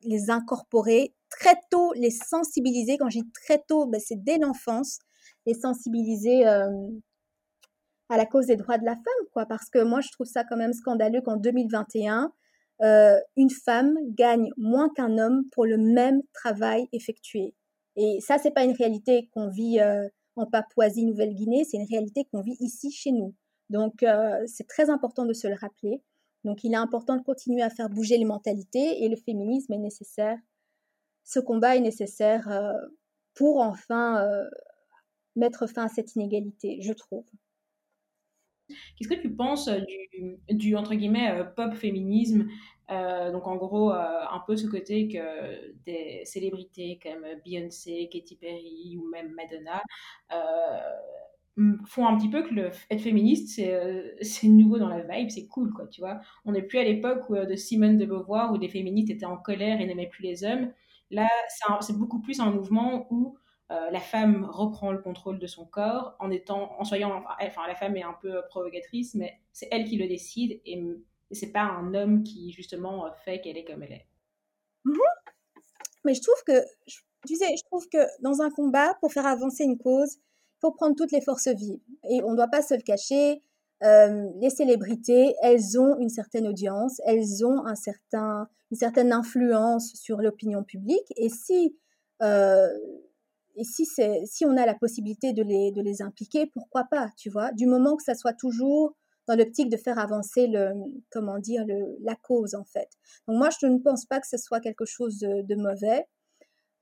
[0.02, 2.98] les incorporer très tôt les sensibiliser.
[2.98, 5.00] Quand dis très tôt, ben, c'est dès l'enfance,
[5.48, 6.70] les sensibiliser euh,
[8.10, 9.46] à la cause des droits de la femme, quoi.
[9.46, 12.32] Parce que moi, je trouve ça quand même scandaleux qu'en 2021,
[12.84, 17.56] euh, une femme gagne moins qu'un homme pour le même travail effectué.
[17.96, 22.42] Et ça, c'est pas une réalité qu'on vit euh, en Papouasie-Nouvelle-Guinée, c'est une réalité qu'on
[22.42, 23.36] vit ici chez nous.
[23.70, 24.04] Donc,
[24.48, 26.02] c'est très important de se le rappeler.
[26.44, 29.78] Donc, il est important de continuer à faire bouger les mentalités et le féminisme est
[29.78, 30.38] nécessaire
[31.32, 32.74] ce combat est nécessaire euh,
[33.36, 34.50] pour enfin euh,
[35.38, 37.24] mettre fin à cette inégalité, je trouve.
[38.68, 39.80] Qu'est-ce que tu penses euh,
[40.50, 42.48] du, entre guillemets pop féminisme
[42.90, 49.08] donc en gros un peu ce côté que des célébrités comme Beyoncé, Katy Perry ou
[49.08, 49.82] même Madonna
[51.86, 53.62] font un petit peu que le, être féministe
[54.22, 56.20] c'est nouveau dans la vibe, c'est cool quoi, tu vois.
[56.44, 59.80] On n'est plus à l'époque de Simone de Beauvoir où des féministes étaient en colère
[59.80, 60.74] et n'aimaient plus les hommes.
[61.12, 61.30] Là,
[61.82, 63.38] c'est beaucoup plus un mouvement où
[63.72, 67.76] euh, la femme reprend le contrôle de son corps en étant, en soyant, enfin, la
[67.76, 70.82] femme est un peu provocatrice, mais c'est elle qui le décide et,
[71.34, 74.08] c'est pas un homme qui justement fait qu'elle est comme elle est.
[74.84, 74.98] Mhm.
[76.04, 76.62] Mais je trouve que,
[77.26, 80.72] tu sais, je trouve que dans un combat, pour faire avancer une cause, il faut
[80.72, 83.42] prendre toutes les forces vives et on ne doit pas se le cacher.
[83.84, 89.94] Euh, les célébrités, elles ont une certaine audience, elles ont un certain, une certaine influence
[89.96, 91.12] sur l'opinion publique.
[91.18, 91.76] Et si,
[92.22, 92.70] euh,
[93.56, 97.30] et si, si on a la possibilité de les, de les impliquer, pourquoi pas, tu
[97.30, 98.96] vois, du moment que ça soit toujours
[99.28, 100.74] dans l'optique de faire avancer le,
[101.12, 102.90] comment dire, le, la cause, en fait.
[103.28, 106.06] Donc moi, je ne pense pas que ce soit quelque chose de, mauvais.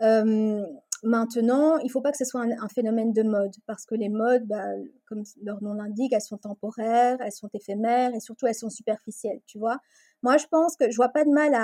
[0.02, 0.66] Euh,
[1.04, 4.10] Maintenant, il ne faut pas que ce soit un, phénomène de mode, parce que les
[4.10, 4.66] modes, bah,
[5.08, 9.40] comme leur nom l'indique, elles sont temporaires, elles sont éphémères et surtout elles sont superficielles,
[9.46, 9.78] tu vois.
[10.24, 11.56] Moi, je pense que je vois pas de mal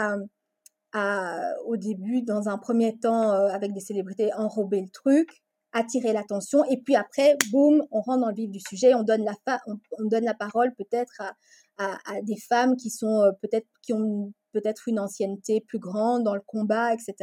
[0.93, 6.13] à, au début, dans un premier temps, euh, avec des célébrités, enrober le truc, attirer
[6.13, 9.33] l'attention, et puis après, boum, on rentre dans le vif du sujet, on donne la,
[9.67, 11.21] on, on donne la parole peut-être
[11.77, 16.33] à, des femmes qui sont euh, peut-être qui ont peut-être une ancienneté plus grande dans
[16.33, 17.13] le combat, etc.,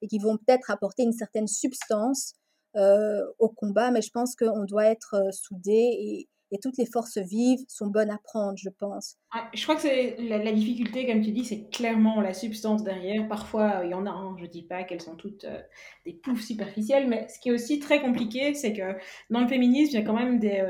[0.00, 2.34] et qui vont peut-être apporter une certaine substance
[2.74, 5.68] euh, au combat, mais je pense qu'on doit être euh, soudés
[5.98, 6.28] et,
[6.62, 9.16] toutes les forces vives sont bonnes à prendre, je pense.
[9.54, 9.88] je crois que
[10.28, 13.26] la, difficulté, comme tu dis, c'est clairement la substance derrière.
[13.26, 15.62] Parfois, il y en a, hein, je ne dis pas qu'elles sont toutes euh,
[16.04, 18.98] des poufs superficielles, mais ce qui est aussi très compliqué, c'est que
[19.30, 20.62] dans le féminisme, il y a quand même des...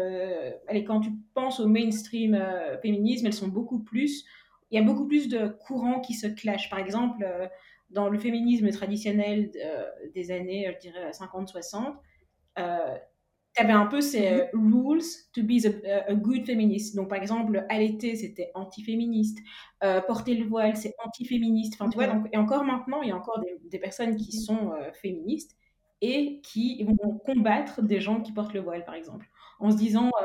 [0.68, 2.40] allez, quand tu penses au mainstream
[2.80, 4.24] féminisme, elles sont beaucoup plus
[4.72, 6.70] il y a beaucoup plus de courants qui se clashent.
[6.70, 7.48] Par exemple, euh,
[7.90, 9.52] dans le féminisme traditionnel
[10.14, 11.96] des années, je dirais, 50-60,
[13.54, 14.74] tu avais un peu ces Mhm.
[14.74, 15.02] rules
[15.34, 16.96] to be a, a good feminist.
[16.96, 19.38] Donc, par exemple, allaiter, c'était anti-féministe.
[19.84, 21.74] Euh, porter le voile, c'est anti-féministe.
[21.78, 22.14] Enfin, tu vois, Mhm.
[22.14, 25.54] donc, et encore maintenant, il y a encore des, des personnes qui sont euh, féministes
[26.00, 29.26] et qui vont combattre des gens qui portent le voile, par exemple,
[29.60, 30.24] en se disant, euh,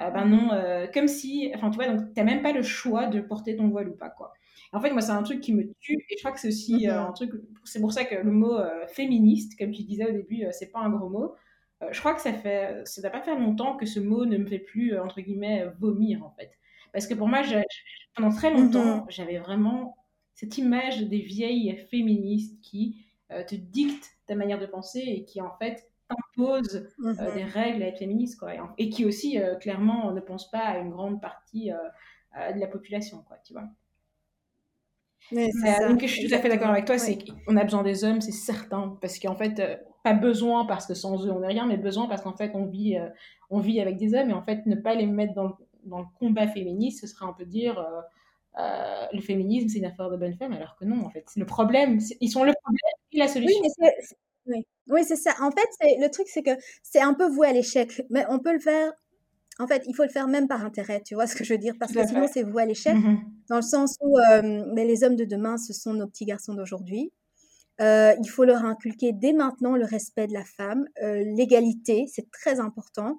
[0.00, 3.06] euh, ben non, euh, comme si, enfin, tu vois, donc, t'as même pas le choix
[3.06, 4.32] de porter ton voile ou pas, quoi.
[4.72, 6.88] En fait, moi, c'est un truc qui me tue et je crois que c'est aussi
[6.88, 7.06] euh, Mhm.
[7.08, 7.32] un truc,
[7.64, 10.70] c'est pour ça que le mot euh, féministe, comme tu disais au début, euh, c'est
[10.70, 11.34] pas un gros mot.
[11.92, 14.46] Je crois que ça fait, ça doit pas faire longtemps que ce mot ne me
[14.46, 16.50] fait plus, entre guillemets, vomir, en fait.
[16.92, 17.40] Parce que pour moi,
[18.14, 19.06] pendant très longtemps, Mhm.
[19.08, 19.96] j'avais vraiment
[20.34, 25.52] cette image des vieilles féministes qui te dictent ta manière de penser et qui, en
[25.58, 26.88] fait, t'imposent
[27.20, 27.44] euh, des Mhm.
[27.44, 28.52] règles à être féministe, quoi.
[28.78, 32.66] Et, qui aussi, euh, clairement, ne pensent pas à une grande partie euh, de la
[32.68, 33.68] population, quoi, tu vois.
[35.32, 37.06] Oui, c'est Mais, ça, donc, je suis tout à fait d'accord avec toi, Oui.
[37.06, 39.60] c'est qu'on a besoin des hommes, c'est certain, parce qu'en fait,
[40.02, 42.64] pas besoin parce que sans eux on n'est rien, mais besoin parce qu'en fait on
[42.66, 43.08] vit, euh,
[43.50, 45.52] on vit avec des hommes et en fait ne pas les mettre dans le,
[45.84, 48.00] dans le combat féministe, ce serait un peu dire euh,
[48.60, 51.44] euh, le féminisme c'est une affaire de bonne femme, alors que non, en fait, le
[51.46, 52.80] problème, ils sont le problème
[53.12, 53.62] et la Oui, solution.
[53.62, 54.16] mais c'est, c'est-
[54.50, 55.32] oui, oui, c'est ça.
[55.40, 55.68] En fait,
[56.04, 58.92] le truc, c'est que c'est un peu voué à l'échec, mais on peut le faire.
[59.58, 61.58] En fait, il faut le faire même par intérêt, tu vois ce que je veux
[61.58, 63.18] dire, parce que sinon c'est voué à l'échec, Mm -hmm.
[63.50, 66.54] dans le sens où euh, mais les hommes de demain, ce sont nos petits garçons
[66.54, 67.12] d'aujourd'hui.
[67.80, 72.28] Euh, il faut leur inculquer dès maintenant le respect de la femme, euh, l'égalité, c'est
[72.30, 73.12] très important.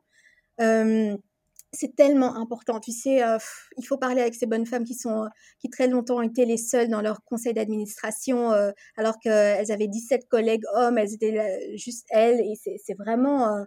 [1.74, 2.80] Euh, c'est tellement important.
[2.80, 3.38] Tu sais, euh,
[3.78, 5.28] il faut parler avec ces bonnes femmes qui sont,
[5.59, 9.88] qui très longtemps ont été les seules dans leur conseil d'administration, euh, alors qu'elles avaient
[9.88, 13.63] 17 collègues hommes, elles étaient juste elles, et c'est vraiment, euh,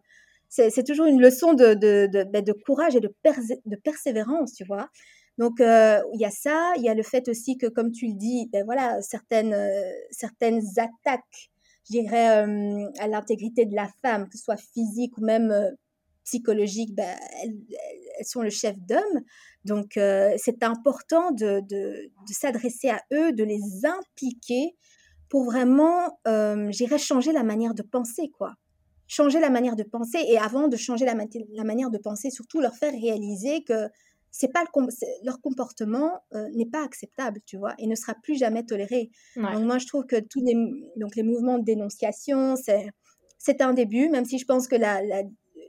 [0.49, 3.13] c'est toujours une leçon de, de, de, de courage et de,
[3.67, 4.89] de persévérance, tu vois.
[5.39, 8.07] Donc euh, il y a ça, il y a le fait aussi que, comme tu
[8.07, 9.83] le dis, ben voilà, certaines, euh,
[10.13, 11.51] certaines attaques,
[11.87, 15.53] je dirais, euh, à l'intégrité de la femme, que ce soit physique ou même
[16.25, 17.57] euh, psychologique, ben, elles,
[18.19, 19.23] elles, sont le chef d'homme.
[19.65, 24.75] Donc euh, c'est important de, de, de s'adresser à eux, de les impliquer
[25.29, 28.55] pour vraiment, euh, j'irais, changer la manière de penser, quoi.
[29.07, 32.61] Changer la manière de penser et avant de changer la, la manière de penser, surtout
[32.61, 33.89] leur faire réaliser que
[34.31, 34.87] c'est pas le
[35.25, 39.11] leur comportement euh, n'est pas acceptable, tu vois, et ne sera plus jamais toléré.
[39.37, 39.53] Ouais.
[39.53, 40.55] Donc moi je trouve que tous les
[40.97, 42.89] donc les mouvements de dénonciation, c'est
[43.39, 45.23] c'est un début, même si je pense que la, la,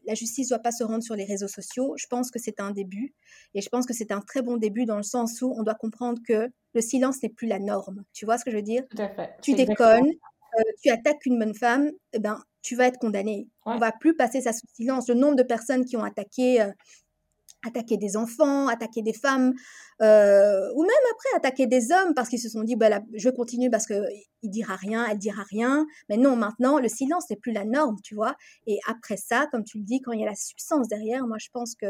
[0.05, 1.93] la justice doit pas se rendre sur les réseaux sociaux.
[1.97, 3.13] Je pense que c'est un début,
[3.53, 5.75] et je pense que c'est un très bon début dans le sens où on doit
[5.75, 8.03] comprendre que le silence n'est plus la norme.
[8.13, 8.83] Tu vois ce que je veux dire?
[8.89, 9.31] Tout à fait.
[9.41, 10.11] Tu déconnes,
[10.59, 13.47] euh, tu attaques une bonne femme, eh ben tu vas être condamné.
[13.65, 13.73] Ouais.
[13.73, 15.07] On va plus passer ça sous silence.
[15.07, 16.71] Le nombre de personnes qui ont attaqué euh,
[17.65, 19.53] attaquer des enfants, attaquer des femmes,
[20.01, 23.69] euh, ou même après attaquer des hommes parce qu'ils se sont dit, bah, je continue
[23.69, 24.05] parce qu'il
[24.43, 25.85] dira rien, elle dira rien.
[26.09, 28.35] Mais non, maintenant, le silence n'est plus la norme, tu vois.
[28.67, 31.37] Et après ça, comme tu le dis, quand il y a la substance derrière, moi,
[31.39, 31.87] je pense que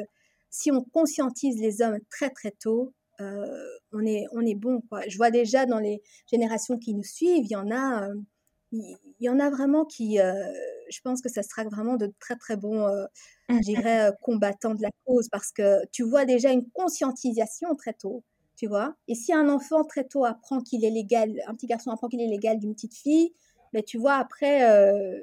[0.49, 5.01] si on conscientise les hommes très, très tôt, euh, on, est, on est bon, quoi.
[5.07, 8.09] Je vois déjà dans les générations qui nous suivent, il y en a...
[8.09, 8.15] Euh,
[8.71, 10.33] il y en a vraiment qui, euh,
[10.89, 13.05] je pense que ça sera vraiment de très très bons, euh,
[13.49, 17.93] je dirais, euh, combattants de la cause parce que tu vois déjà une conscientisation très
[17.93, 18.23] tôt,
[18.57, 18.95] tu vois?
[19.07, 22.21] Et si un enfant très tôt apprend qu'il est légal, un petit garçon apprend qu'il
[22.21, 23.33] est légal d'une petite fille,
[23.73, 25.19] ben tu vois après euh,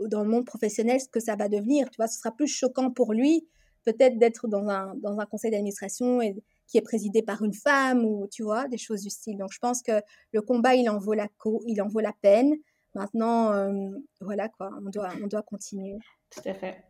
[0.00, 2.90] dans le monde professionnel ce que ça va devenir, tu vois, ce sera plus choquant
[2.90, 3.46] pour lui
[3.84, 6.36] peut-être d'être dans un, dans un conseil d'administration et
[6.66, 9.38] qui est présidé par une femme ou tu vois des choses du style.
[9.38, 10.00] Donc je pense que
[10.32, 12.54] le combat il en vaut la peine.
[12.94, 13.90] Maintenant euh,
[14.20, 15.98] voilà quoi, on doit on doit continuer.
[16.30, 16.82] Tout à fait.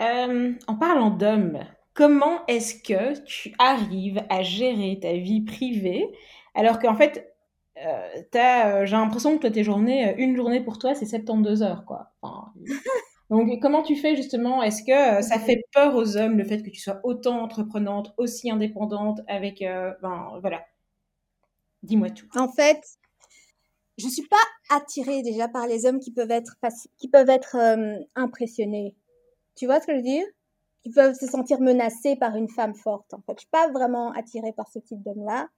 [0.00, 1.60] Euh, en parlant d'hommes,
[1.94, 6.06] comment est-ce que tu arrives à gérer ta vie privée
[6.54, 7.36] alors qu'en fait
[7.84, 12.12] euh, euh, j'ai l'impression que tes journées, une journée pour toi, c'est 72 heures, quoi.
[13.30, 14.62] Donc, comment tu fais justement?
[14.62, 18.14] Est-ce que euh, ça fait peur aux hommes le fait que tu sois autant entreprenante,
[18.18, 20.64] aussi indépendante, avec, euh, ben voilà.
[21.82, 22.28] Dis-moi tout.
[22.36, 22.80] En fait,
[23.98, 24.36] je suis pas
[24.76, 26.56] attirée déjà par les hommes qui peuvent être
[26.98, 28.94] qui peuvent être euh, impressionnés.
[29.56, 30.26] Tu vois ce que je veux dire?
[30.82, 33.12] Qui peuvent se sentir menacés par une femme forte.
[33.12, 35.48] En fait, je suis pas vraiment attirée par ce type d'homme-là.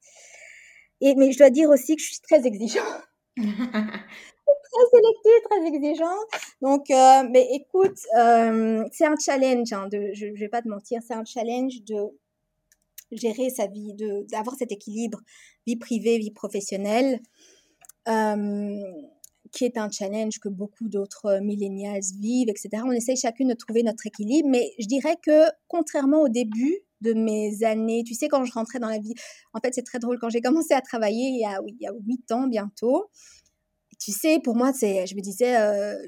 [1.01, 3.09] Et mais je dois dire aussi que je suis très exigeante.
[4.71, 6.29] très sélective, très exigeante.
[6.63, 9.73] Donc, euh, mais écoute, euh, c'est un challenge.
[9.73, 11.97] Hein, je, je vais pas te mentir, c'est un challenge de
[13.13, 15.21] gérer sa vie, de d'avoir cet équilibre
[15.67, 17.21] vie privée, vie professionnelle,
[18.09, 18.83] euh,
[19.53, 22.83] qui est un challenge que beaucoup d'autres millennials vivent, etc.
[22.85, 27.15] On essaye chacune de trouver notre équilibre, mais je dirais que contrairement au début de
[27.15, 29.15] mes années, tu sais, quand je rentrais dans la vie,
[29.55, 32.47] en fait, c'est très drôle, quand j'ai commencé à travailler il y a, 8 ans
[32.47, 33.11] bientôt,
[33.99, 35.53] tu sais, pour moi, c'est, je me disais,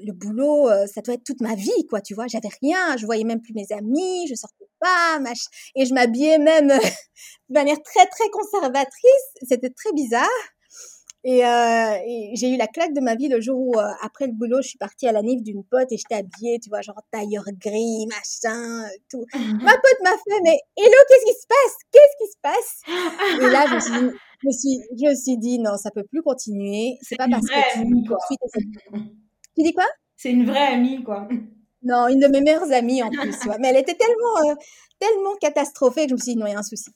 [0.01, 2.27] le boulot, ça doit être toute ma vie, quoi, tu vois.
[2.27, 5.19] J'avais rien, je voyais même plus mes amis, je sortais pas,
[5.75, 6.67] et je m'habillais même
[7.49, 9.27] de manière très, très conservatrice.
[9.47, 10.27] C'était très bizarre.
[11.23, 14.25] Et, euh, et j'ai eu la claque de ma vie le jour où, euh, après
[14.25, 16.81] le boulot, je suis partie à la nif d'une pote et j'étais habillée, tu vois,
[16.81, 19.23] genre tailleur gris, machin, tout.
[19.35, 21.75] ma pote m'a fait, mais hello, qu'est-ce qui se passe?
[21.91, 23.39] Qu'est-ce qui se passe?
[23.39, 26.03] Et là, je me, suis, je, me suis, je me suis dit, non, ça peut
[26.03, 26.97] plus continuer.
[27.01, 28.99] C'est pas parce que tu poursuis tes...
[29.55, 29.85] Tu dis quoi?
[30.15, 31.27] C'est une vraie amie, quoi.
[31.83, 33.35] Non, une de mes meilleures amies en plus.
[33.45, 33.57] Ouais.
[33.59, 34.55] Mais elle était tellement, euh,
[34.99, 36.91] tellement catastrophée que je me suis dit, non, il y a un souci.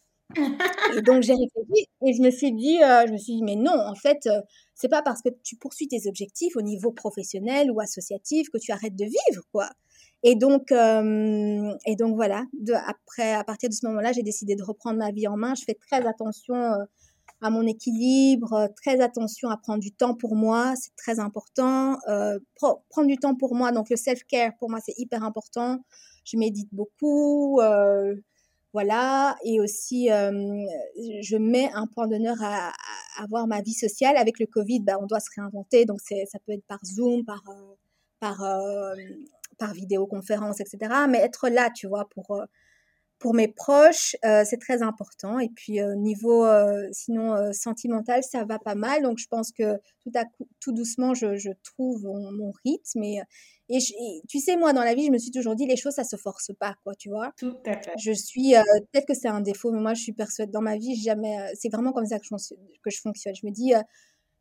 [0.96, 3.56] Et donc j'ai réfléchi et je me suis dit, euh, je me suis dit, mais
[3.56, 4.42] non, en fait, euh,
[4.74, 8.72] c'est pas parce que tu poursuis tes objectifs au niveau professionnel ou associatif que tu
[8.72, 9.70] arrêtes de vivre, quoi.
[10.24, 12.44] Et donc, euh, et donc voilà.
[12.54, 15.54] De, après, à partir de ce moment-là, j'ai décidé de reprendre ma vie en main.
[15.56, 16.56] Je fais très attention
[17.42, 21.98] à mon équilibre, très attention à prendre du temps pour moi, c'est très important.
[22.90, 25.80] prendre du temps pour moi, donc le self-care pour moi c'est hyper important.
[26.24, 27.60] Je médite beaucoup.
[27.62, 28.16] Euh,
[28.74, 32.74] voilà, et aussi, je mets un point d'honneur à,
[33.18, 34.18] avoir ma vie sociale.
[34.18, 37.42] Avec le Covid, bah, on doit se réinventer, donc ça peut être par Zoom, par,
[38.20, 38.44] par,
[39.58, 40.94] par vidéoconférence, etc.
[41.10, 42.38] Mais être là, tu vois, pour,
[43.20, 45.40] pour mes proches, c'est très important.
[45.40, 46.46] Et puis, niveau,
[46.92, 49.04] sinon, sentimental, ça va pas mal.
[49.04, 53.04] Donc, je pense que tout, à coup, tout doucement, je, je trouve mon, mon rythme.
[53.04, 53.22] Et,
[53.70, 53.80] et,
[54.28, 56.18] tu sais, moi, dans la vie, je me suis toujours dit, les choses, ça se
[56.18, 57.34] force pas, quoi, tu vois.
[57.38, 57.94] Tout à fait.
[57.98, 58.62] Je suis, euh,
[58.92, 61.52] peut-être que c'est un défaut, mais moi, je suis persuadée, dans ma vie, jamais, euh,
[61.56, 63.34] c'est vraiment comme ça que je, que je fonctionne.
[63.34, 63.82] Je me dis, euh,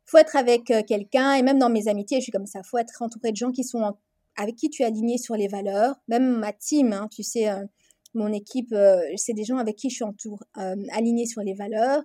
[0.05, 3.01] faut être avec quelqu'un, et même dans mes amitiés, je suis comme ça, faut être
[3.01, 3.97] entouré de gens qui sont
[4.37, 7.47] avec qui tu es aligné sur les valeurs, même ma team, hein, tu sais,
[8.15, 8.73] mon équipe,
[9.15, 10.43] c'est des gens avec qui je suis entour,
[10.91, 12.03] alignée sur les valeurs.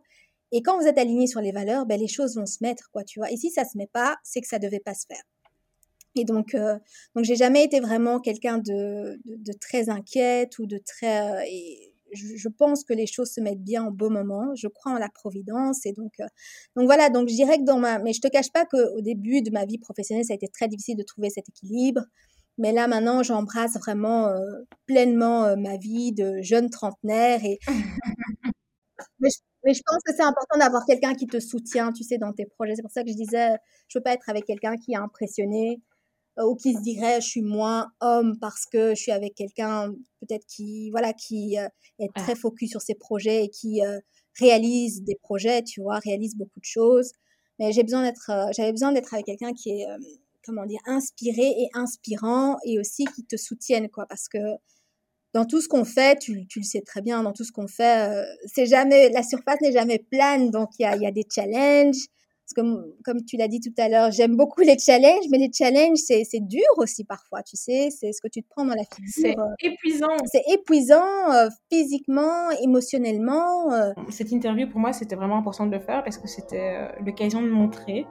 [0.52, 3.04] Et quand vous êtes aligné sur les valeurs, ben, les choses vont se mettre, quoi,
[3.04, 3.30] tu vois.
[3.30, 5.22] Et si ça se met pas, c'est que ça devait pas se faire.
[6.16, 6.76] Et donc, euh,
[7.14, 11.30] donc j'ai jamais été vraiment quelqu'un de, de, très inquiète ou de très.
[11.30, 11.44] Euh,
[12.12, 14.52] je, pense que les choses se mettent bien au beau moment.
[14.56, 16.26] Je crois en la providence et donc, euh,
[16.74, 17.10] donc voilà.
[17.10, 19.64] Donc je dirais que dans ma, mais je te cache pas qu'au début de ma
[19.66, 22.00] vie professionnelle, ça a été très difficile de trouver cet équilibre.
[22.60, 24.38] Mais là maintenant, j'embrasse vraiment euh,
[24.86, 27.58] pleinement ma vie de jeune trentenaire et.
[29.18, 32.18] mais, je, mais je pense que c'est important d'avoir quelqu'un qui te soutient, tu sais,
[32.18, 32.74] dans tes projets.
[32.76, 33.56] C'est pour ça que je disais,
[33.88, 35.80] je veux pas être avec quelqu'un qui est impressionné
[36.38, 39.92] euh, ou qui se dirait je suis moins homme parce que je suis avec quelqu'un
[40.20, 43.98] peut-être qui voilà qui euh, est très focus sur ses projets et qui euh,
[44.38, 47.12] réalise des projets tu vois réalise beaucoup de choses
[47.58, 49.86] mais j'ai besoin d'être j'avais besoin d'être avec quelqu'un qui est
[50.44, 54.38] comment dire inspiré et inspirant et aussi qui te soutienne quoi parce que
[55.32, 57.68] dans tout ce qu'on fait, tu, tu, le sais très bien, dans tout ce qu'on
[57.68, 58.10] fait,
[58.46, 62.08] c'est jamais la surface n'est jamais plane, donc il y a, y a des challenges,
[62.54, 65.98] comme, comme tu l'as dit tout à l'heure, j'aime beaucoup les challenges, mais les challenges,
[65.98, 69.10] c'est, dur aussi parfois, tu sais, c'est ce que tu te prends dans la figure.
[69.14, 70.16] C'est euh, épuisant.
[70.26, 73.72] C'est épuisant euh, physiquement, émotionnellement.
[73.72, 73.92] Euh.
[74.10, 77.48] Cette interview, pour moi, c'était vraiment important de le faire parce que c'était l'occasion de
[77.48, 78.06] montrer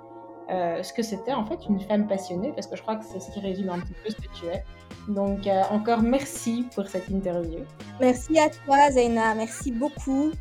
[0.50, 3.32] ce que c'était en fait une femme passionnée, parce que je crois que c'est ce
[3.32, 4.64] qui résume un petit peu ce que tu es.
[5.08, 7.60] Donc, encore merci pour cette interview.
[8.00, 9.36] Merci à toi, Zaina.
[9.36, 10.32] Merci beaucoup.